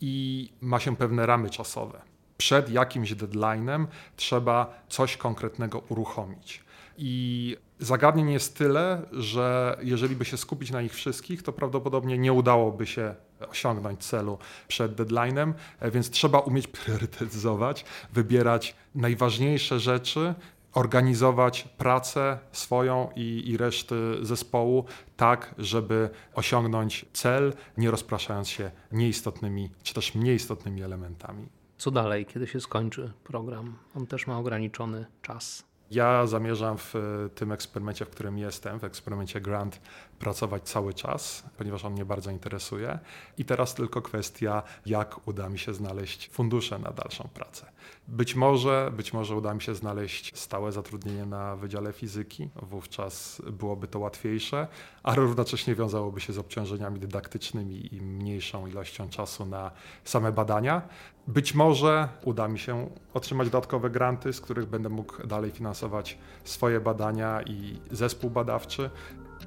[0.00, 2.11] i ma się pewne ramy czasowe
[2.42, 3.86] przed jakimś deadline'em
[4.16, 6.64] trzeba coś konkretnego uruchomić.
[6.98, 12.32] I zagadnień jest tyle, że jeżeli by się skupić na nich wszystkich, to prawdopodobnie nie
[12.32, 13.14] udałoby się
[13.50, 14.38] osiągnąć celu
[14.68, 20.34] przed deadline'em, więc trzeba umieć priorytetyzować, wybierać najważniejsze rzeczy,
[20.72, 24.84] organizować pracę swoją i, i reszty zespołu
[25.16, 31.61] tak, żeby osiągnąć cel, nie rozpraszając się nieistotnymi czy też mniej istotnymi elementami.
[31.82, 33.78] Co dalej, kiedy się skończy program?
[33.96, 35.64] On też ma ograniczony czas.
[35.90, 36.94] Ja zamierzam w
[37.34, 39.80] tym eksperymencie, w którym jestem, w eksperymencie Grant,
[40.22, 42.98] pracować cały czas, ponieważ on mnie bardzo interesuje.
[43.38, 47.66] I teraz tylko kwestia, jak uda mi się znaleźć fundusze na dalszą pracę.
[48.08, 53.88] Być może, być może uda mi się znaleźć stałe zatrudnienie na Wydziale Fizyki, wówczas byłoby
[53.88, 54.66] to łatwiejsze,
[55.02, 59.70] a równocześnie wiązałoby się z obciążeniami dydaktycznymi i mniejszą ilością czasu na
[60.04, 60.82] same badania.
[61.26, 66.80] Być może uda mi się otrzymać dodatkowe granty, z których będę mógł dalej finansować swoje
[66.80, 68.90] badania i zespół badawczy.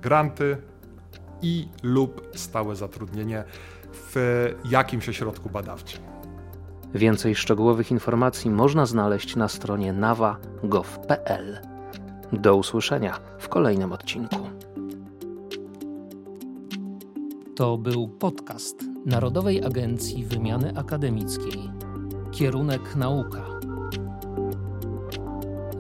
[0.02, 0.58] Granty
[1.41, 3.43] i lub stałe zatrudnienie
[3.93, 4.16] w
[4.70, 6.02] jakimś ośrodku badawczym.
[6.93, 11.60] Więcej szczegółowych informacji można znaleźć na stronie nawa.gov.pl.
[12.34, 14.39] Do usłyszenia w kolejnym odcinku.
[17.56, 21.72] To był podcast Narodowej Agencji Wymiany Akademickiej.
[22.32, 23.46] Kierunek nauka.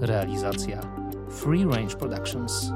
[0.01, 0.81] Realizacja
[1.29, 2.71] Free Range Productions.